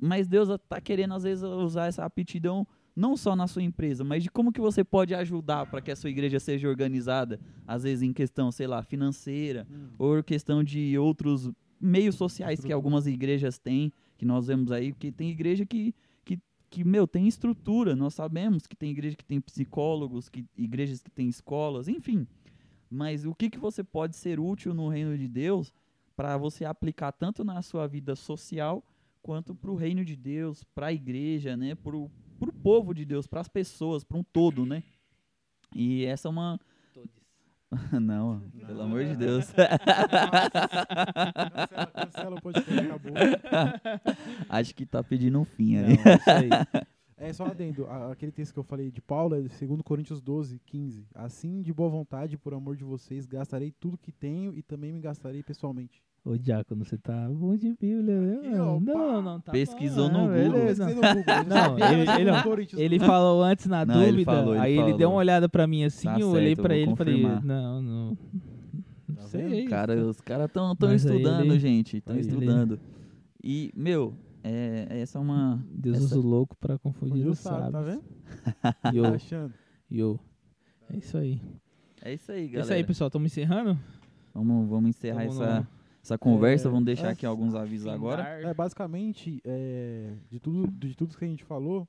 [0.00, 4.22] Mas Deus tá querendo, às vezes, usar essa aptidão não só na sua empresa, mas
[4.22, 8.02] de como que você pode ajudar para que a sua igreja seja organizada, às vezes
[8.02, 9.88] em questão, sei lá, financeira, Hum.
[9.98, 15.10] ou questão de outros meios sociais que algumas igrejas têm, que nós vemos aí, porque
[15.10, 16.38] tem igreja que, que,
[16.70, 21.10] que, meu, tem estrutura, nós sabemos que tem igreja que tem psicólogos, que igrejas que
[21.10, 22.26] tem escolas, enfim.
[22.90, 25.72] Mas o que, que você pode ser útil no reino de Deus
[26.14, 28.84] para você aplicar tanto na sua vida social
[29.22, 31.74] quanto para o reino de Deus, para a igreja, né,
[32.46, 34.82] para o povo de Deus, para as pessoas, para um todo, né?
[35.74, 36.58] E essa é uma
[38.02, 39.46] não, pelo amor de Deus.
[39.52, 39.78] Cancela,
[41.94, 43.12] cancela o podcast, acabou.
[44.48, 45.92] Acho que tá pedindo um fim Não, aí.
[45.92, 46.48] é isso aí.
[47.24, 50.58] É só adendo, a- aquele texto que eu falei de Paulo é 2 Coríntios 12,
[50.58, 51.06] 15.
[51.14, 54.98] Assim, de boa vontade, por amor de vocês, gastarei tudo que tenho e também me
[55.00, 56.02] gastarei pessoalmente.
[56.24, 58.36] Ô, Diácono, você tá bom de Bíblia, né?
[58.50, 58.56] Pá.
[58.80, 60.60] Não, não, tá Pesquisou bom, no é, Google.
[60.60, 60.86] beleza.
[61.48, 63.10] Não, sabia, ele- ele- Ele 12.
[63.10, 64.98] falou antes na Não, ele dúvida, falou, ele aí ele falou.
[64.98, 67.22] deu uma olhada pra mim assim, Tá eu olhei certo, eu pra ele e falei,
[67.22, 68.16] não, não, não
[69.16, 69.48] Tá sei.
[69.48, 69.68] vendo?
[69.70, 71.96] Cara, os caras tão, tão aí estudando, ele- gente.
[71.96, 72.80] Estão Aí ele- estudando.
[73.42, 74.14] E, meu,
[74.44, 75.64] É, essa é uma.
[75.72, 77.94] Deus essa- usa o louco pra confundir os sábio, tá sábios.
[77.94, 78.02] vendo?
[78.96, 79.54] Yo, Tá achando?
[79.90, 80.20] yo.
[80.90, 81.40] É isso aí.
[82.04, 82.62] É isso aí, É galera.
[82.64, 83.06] isso aí, pessoal.
[83.08, 83.78] Estamos encerrando?
[84.34, 85.66] Vamos, vamos encerrar Tamo essa, no-
[86.02, 86.68] essa conversa.
[86.68, 87.12] É, vamos deixar é.
[87.12, 88.22] aqui alguns avisos agora.
[88.22, 91.88] É, basicamente, é, de, tudo, de tudo que a gente falou,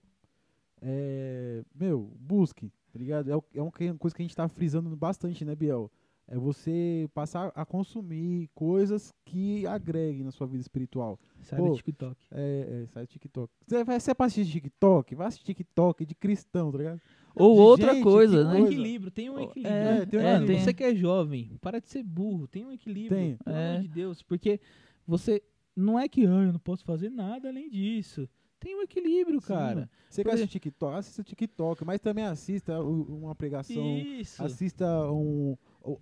[0.82, 3.32] é, meu, busque, tá ligado?
[3.32, 5.91] É, é uma coisa que a gente tá frisando bastante, né, Biel?
[6.28, 11.20] É você passar a consumir coisas que agreguem na sua vida espiritual.
[11.41, 12.16] Sai Pô, do TikTok.
[12.32, 13.53] É, é sai do TikTok.
[13.68, 15.16] Você vai ser pra assistir TikTok?
[15.16, 17.01] Vai assistir TikTok de cristão, tá ligado?
[17.36, 18.49] Ou De outra gente, coisa, né?
[18.53, 18.73] Um coisa.
[18.73, 19.73] equilíbrio, tem um equilíbrio.
[19.75, 20.59] é, tem um Mano, equilíbrio.
[20.65, 23.09] Você que é jovem, para de ser burro, tem um equilíbrio.
[23.17, 23.38] Tem.
[23.38, 23.69] Pelo É.
[23.71, 24.59] amor de Deus, porque
[25.07, 25.41] você
[25.75, 28.29] não é que ah, eu não posso fazer nada além disso.
[28.59, 29.89] Tem um equilíbrio, Sim, cara.
[30.09, 30.95] Você Por quer assistir TikTok?
[30.97, 34.41] Assista TikTok, mas também assista o- uma pregação, Isso.
[34.41, 35.57] assista um,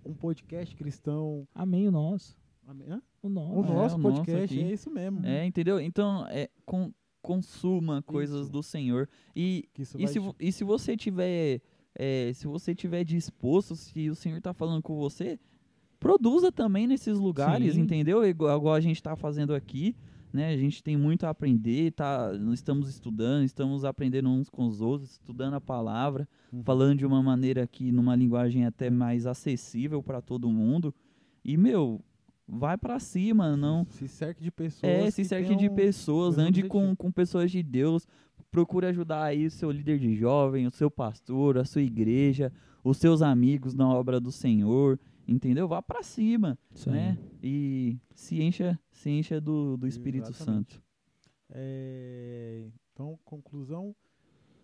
[0.06, 1.48] um podcast cristão.
[1.54, 2.36] Amém o nosso.
[2.64, 3.02] Amém?
[3.20, 3.52] O nosso.
[3.52, 4.62] O É, nosso o nosso podcast, aqui.
[4.62, 5.26] é isso mesmo.
[5.26, 5.80] É, entendeu?
[5.80, 6.92] Então, é, con-
[7.22, 8.52] consuma coisas Isso.
[8.52, 9.08] do Senhor.
[9.34, 11.60] E, e, se, te- e se você tiver.
[11.94, 15.38] é, se você tiver disposto, se o Senhor tá falando com você,
[16.00, 17.82] produza também nesses lugares, Sim.
[17.82, 18.24] entendeu?
[18.26, 19.94] Igual, igual a gente tá fazendo aqui.
[20.32, 20.48] Né?
[20.48, 22.30] A gente tem muito a aprender, tá?
[22.54, 26.62] Estamos estudando, estamos aprendendo uns com os outros, estudando a palavra, Uhum.
[26.64, 30.94] falando de uma maneira que numa linguagem até mais acessível para todo mundo.
[31.44, 32.00] E meu,
[32.54, 34.92] vai para cima, não Se cerque de pessoas.
[34.92, 38.06] é, se que cerque de tenham- pessoas, ande com, com pessoas de Deus,
[38.50, 42.52] procure ajudar aí o seu líder de jovem, o seu pastor, a sua igreja,
[42.84, 45.66] os seus amigos na obra do Senhor, entendeu?
[45.66, 46.92] Vá para cima, aí.
[46.92, 47.18] né?
[47.42, 50.74] E se encha, se encha do, do Espírito Exatamente.
[50.74, 50.82] Santo.
[51.54, 53.94] É, então, conclusão,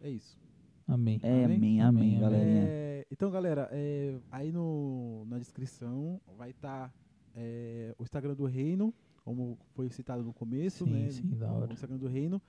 [0.01, 0.39] é isso.
[0.87, 1.19] Amém.
[1.23, 1.57] É, Amém?
[1.57, 2.63] amém, amém, Amém, galerinha.
[2.67, 6.93] É, então, galera, é, aí no, na descrição vai estar
[7.99, 8.93] o Instagram do Reino,
[9.25, 11.11] como foi citado no começo, Sim, né?
[11.11, 11.71] sim, da hora.
[11.71, 12.41] O Instagram do Reino.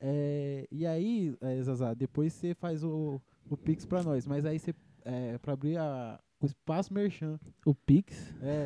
[0.00, 4.26] É, e aí, é, Zazá, depois você faz o, o Pix pra nós.
[4.26, 4.74] Mas aí você,
[5.04, 7.38] é, pra abrir a, o espaço merchan.
[7.64, 8.34] O Pix.
[8.42, 8.64] É,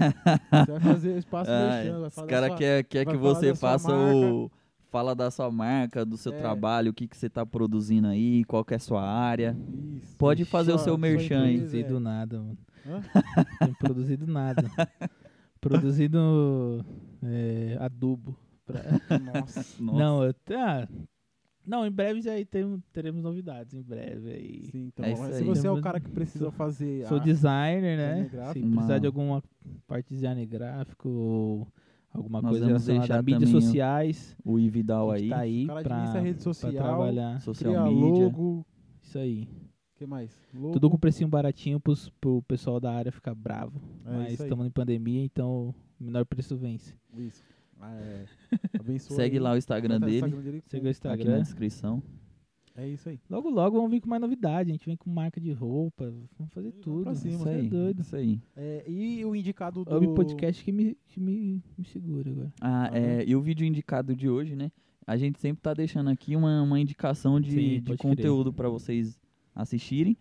[0.64, 2.06] você vai fazer o espaço Ai, merchan.
[2.06, 4.50] Os caras sua- quer, que você faça o.
[4.90, 6.38] Fala da sua marca, do seu É.
[6.40, 9.56] trabalho, o que, que você tá produzindo aí, qual que é a sua área.
[10.02, 10.16] Isso.
[10.16, 11.58] Pode fazer o seu merchan aí.
[11.58, 12.00] Produzido é.
[12.00, 12.58] nada, mano.
[12.84, 13.00] Hã?
[13.66, 14.64] Tem produzido nada.
[15.61, 16.84] produzido
[17.22, 18.36] é, adubo.
[18.66, 18.82] pra-
[19.18, 19.61] Nossa.
[19.82, 19.82] Nossa.
[19.98, 20.88] Não, eu, ah,
[21.66, 23.74] não, em breve já tem- teremos novidades.
[23.74, 24.64] Em breve aí.
[24.70, 25.44] Sim, então, É se aí.
[25.44, 27.06] você é o Sou- cara que precisa fazer.
[27.06, 28.28] Sou a- designer, né?
[28.52, 29.42] Se precisar de alguma
[29.86, 31.68] parte de design gráfico ou
[32.12, 35.82] alguma Nós coisa relacionada deixar a mídias sociais, O Ividal aí, tá aí O cara
[35.82, 37.40] pra, rede pra social, trabalhar.
[37.40, 38.24] social media.
[38.24, 38.66] logo.
[39.02, 39.48] Isso aí.
[40.01, 40.30] O que mais?
[40.55, 40.72] Logo.
[40.72, 43.78] Tudo com precinho baratinho pros, pro pessoal da área ficar bravo.
[44.07, 46.94] É Mas estamos em pandemia, então o menor preço vence.
[47.14, 47.44] Isso.
[47.78, 48.24] Ah, é.
[48.80, 49.40] Abençoa Segue aí.
[49.42, 50.62] lá o Instagram dele, no dele.
[50.68, 51.42] Segue o aqui na Instagram.
[51.42, 52.03] descrição.
[52.74, 53.20] É isso aí.
[53.28, 54.70] Logo, logo vamos vir com mais novidade.
[54.70, 57.14] A gente vem com marca de roupa, vamos fazer Vamos tudo.
[57.16, 58.01] cima, Isso é aí, doido.
[58.01, 58.40] isso aí.
[58.57, 59.94] É, e o indicado do.
[59.94, 62.53] Hub Podcast que me, que me, me segura agora.
[62.59, 62.96] Ah, Aham.
[62.96, 64.72] é, e o vídeo indicado de hoje, né?
[65.07, 69.19] A gente sempre tá deixando aqui uma, uma indicação de, Sim, de conteúdo para vocês
[69.61, 70.16] assistirem.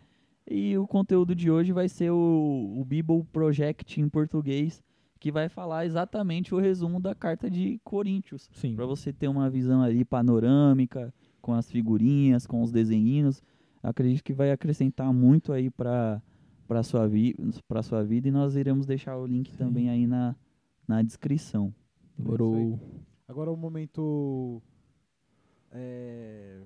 [0.50, 4.84] E o conteúdo de hoje vai ser o, o Bible Project em português,
[5.20, 8.50] que vai falar exatamente o resumo da carta de Coríntios.
[8.54, 8.76] Sim.
[8.76, 13.42] Para você ter uma visão ali panorâmica, com as figurinhas, com os desenhinhos.
[13.82, 16.22] Acredito que vai acrescentar muito aí para
[16.68, 17.36] para sua vi
[17.68, 19.58] para sua vida e nós iremos deixar o link Sim.
[19.58, 20.36] também aí na,
[20.88, 21.74] na descrição.
[22.18, 22.80] Demorou.
[23.28, 24.62] Agora o momento.
[25.72, 26.60] É,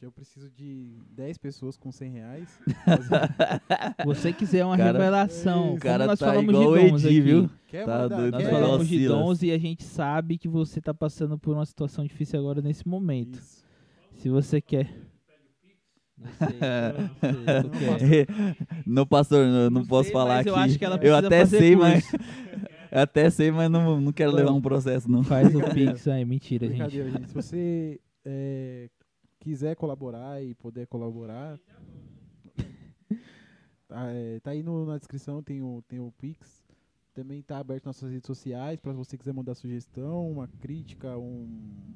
[0.00, 2.58] eu preciso de 10 pessoas com 100 reais.
[4.06, 5.74] Você quiser uma Cara- revelação.
[5.74, 7.20] O cara nós tá falamos igual o de dons Edi, aqui.
[7.20, 7.50] viu?
[7.66, 10.94] Quer Tá doido, Nós tá falamos de dons e a gente sabe que você tá
[10.94, 13.34] passando por uma situação difícil agora nesse momento.
[13.38, 13.64] Isso.
[14.14, 14.88] Se você quer.
[16.18, 16.28] Não
[17.98, 20.48] sei, não Não pastor, eu não, Não posso sei, falar aqui.
[20.48, 21.78] eu acho que ela eu até sei, curso.
[21.90, 22.12] mas
[22.92, 25.22] eu até sei, mas não, não quero levar um processo não.
[25.22, 26.90] Faz o Pix aí, mentira, gente.
[26.90, 27.28] Gente.
[27.28, 28.88] Se você é,
[29.40, 31.58] quiser colaborar e puder colaborar,
[33.88, 36.66] tá, é, tá aí no- na descrição, tem o, tem o Pix.
[37.14, 41.46] Também tá aberto nas nossas redes sociais para você quiser mandar sugestão, uma crítica, um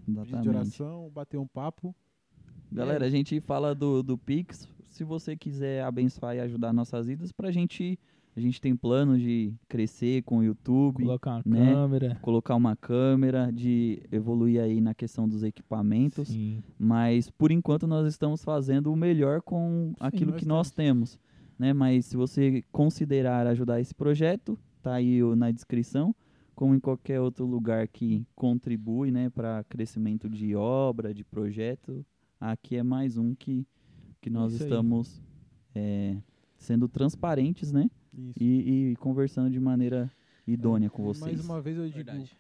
[0.07, 0.49] pedido de Exatamente.
[0.49, 1.95] oração, bater um papo.
[2.73, 4.67] Galera, a gente fala do, do Pix.
[4.89, 7.99] Se você quiser abençoar e ajudar nossas vidas, pra gente.
[8.35, 11.73] A gente tem planos de crescer com o YouTube, Colocar uma né?
[11.73, 12.19] câmera.
[12.23, 16.29] colocar uma câmera, de evoluir aí na questão dos equipamentos.
[16.29, 16.63] Sim.
[16.79, 21.19] Mas por enquanto nós estamos fazendo o melhor com aquilo que nós temos,
[21.59, 21.75] né?
[21.75, 26.15] Mas se você considerar ajudar esse projeto, tá aí na descrição.
[26.55, 32.05] como em qualquer outro lugar que contribui, né, para crescimento de obra, de projeto,
[32.39, 33.67] aqui é mais um que,
[34.21, 35.21] que nós Isso estamos
[35.75, 36.17] é,
[36.57, 37.91] sendo transparentes, né.
[38.15, 40.11] E, e conversando de maneira
[40.47, 41.21] idônea com vocês.
[41.21, 42.37] Mais uma vez eu digo, Verdade.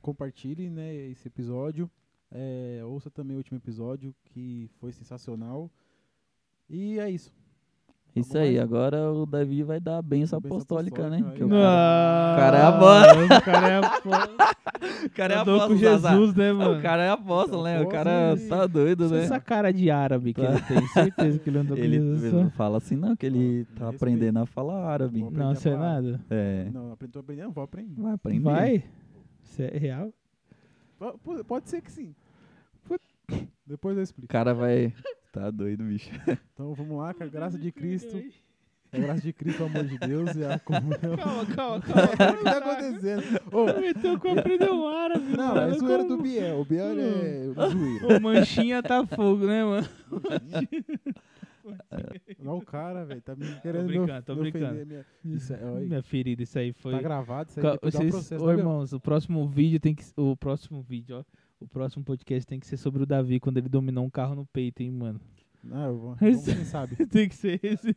[0.00, 1.90] compartilhe né, esse episódio.
[2.30, 5.70] É, ouça também o último episódio, que foi sensacional.
[6.68, 7.32] E é isso.
[8.20, 8.62] Isso aí, mais?
[8.62, 11.18] agora o Davi vai dar a benção A bênção apostólica, né?
[11.18, 11.48] apostólica, Que aí.
[11.48, 12.68] o cara, é.
[13.38, 14.28] O cara é a bola.
[15.04, 15.76] o cara é apóstolo.
[15.78, 16.78] Jesus, né, mano?
[16.78, 17.78] O cara é apóstolo, né?
[17.78, 19.24] O Apóstolo cara e- tá doido, né?
[19.24, 20.50] Essa cara de árabe que Tá.
[20.52, 22.32] ele tem, certeza que ele andou com Ele Jesus.
[22.32, 25.24] não fala assim não, que ele tá aprendendo a falar árabe.
[25.30, 26.20] Não, isso é nada.
[26.30, 28.00] É, Não, aprendeu a aprender, não, vou aprender.
[28.00, 28.40] vai aprender.
[28.42, 28.84] Vai?
[29.44, 30.12] Isso é real?
[30.98, 32.14] Po- po- Pode ser que sim.
[33.66, 34.28] Depois eu O explico.
[34.32, 34.92] cara vai...
[35.38, 36.10] Tá doido, bicho.
[36.54, 38.20] Então vamos lá, com a graça de Cristo.
[38.90, 41.16] A graça de Cristo, o amor de Deus e a comunhão.
[41.16, 42.36] Calma, calma, O calma.
[42.36, 43.22] que tá acontecendo?
[43.52, 45.36] Ô, Meteu aprendeu um árabe.
[45.36, 45.60] não, mano.
[45.74, 46.16] é zoeira Como?
[46.16, 46.60] do Biel.
[46.60, 48.16] O Biel ele é zoeira.
[48.16, 49.88] Ô, manchinha tá fogo, né, mano?
[52.42, 54.86] Não, o cara, velho, tá me querendo me brincando, tô brincando.
[54.86, 55.06] Minha...
[55.24, 55.86] Isso é, aí.
[55.86, 56.92] Minha ferida, isso aí foi.
[56.92, 58.42] Tá gravado, isso aí Ca- depois dá um Vocês, processo.
[58.42, 58.58] ô, tá, Biel?
[58.58, 60.02] irmãos, o próximo vídeo tem que.
[60.16, 61.24] O próximo vídeo, ó.
[61.60, 64.46] O próximo podcast tem que ser sobre o Davi quando ele dominou um carro no
[64.46, 65.20] peito, hein, mano.
[65.62, 66.94] Não, eu vou, vamos, quem sabe.
[67.06, 67.92] tem que ser esse.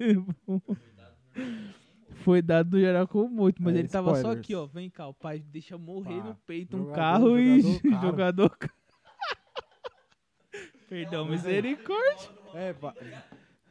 [2.23, 4.39] Foi dado no geral como morto, mas É, ele tava só spoilers.
[4.43, 4.65] aqui, ó.
[4.65, 8.57] Vem cá, o pai deixa morrer Pá, no peito um carro e jogador jogador.
[10.89, 12.29] Perdão, misericórdia.
[12.53, 12.73] É,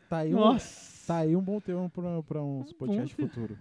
[0.09, 1.07] tá aí, um, Nossa.
[1.07, 3.59] tá aí um bom tema pra, pra uns Um podcasts bom futuro.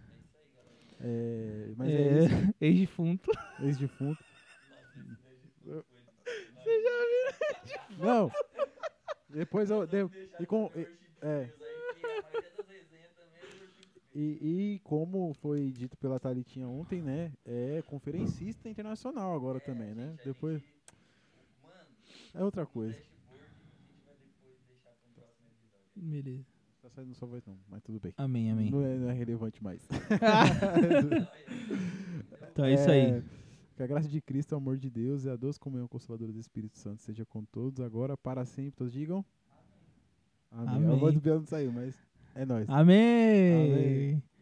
[1.01, 3.31] É, mas é, É, isso, ex-defunto.
[3.61, 4.23] ex-defunto.
[6.69, 8.05] Você já viu?
[8.05, 8.31] Não.
[9.29, 9.85] Depois eu...
[9.87, 10.09] de-
[10.39, 10.87] e com, e-
[11.21, 11.49] é.
[14.15, 14.21] E,
[14.75, 17.31] e como foi dito pela Thalitinha ontem, né?
[17.45, 20.15] É conferencista internacional agora também, né?
[20.25, 20.61] Depois...
[22.33, 22.95] É outra coisa.
[25.95, 26.45] Beleza.
[26.81, 28.13] Tá saindo sua voz não, mas tudo bem.
[28.17, 28.71] Amém, amém.
[28.71, 29.85] Não é, não é relevante mais.
[32.51, 33.23] Então é isso aí.
[33.79, 36.37] Que a graça de Cristo, o amor de Deus e a doce comunhão consoladora do
[36.37, 38.73] Espírito Santo seja com todos, agora, para sempre.
[38.73, 39.23] Todos digam.
[40.51, 40.75] Amém.
[40.75, 40.91] Amém.
[40.91, 41.95] A voz do Biel não saiu, mas
[42.35, 42.67] é nóis.
[42.67, 43.53] Amém.
[43.53, 44.23] Amém.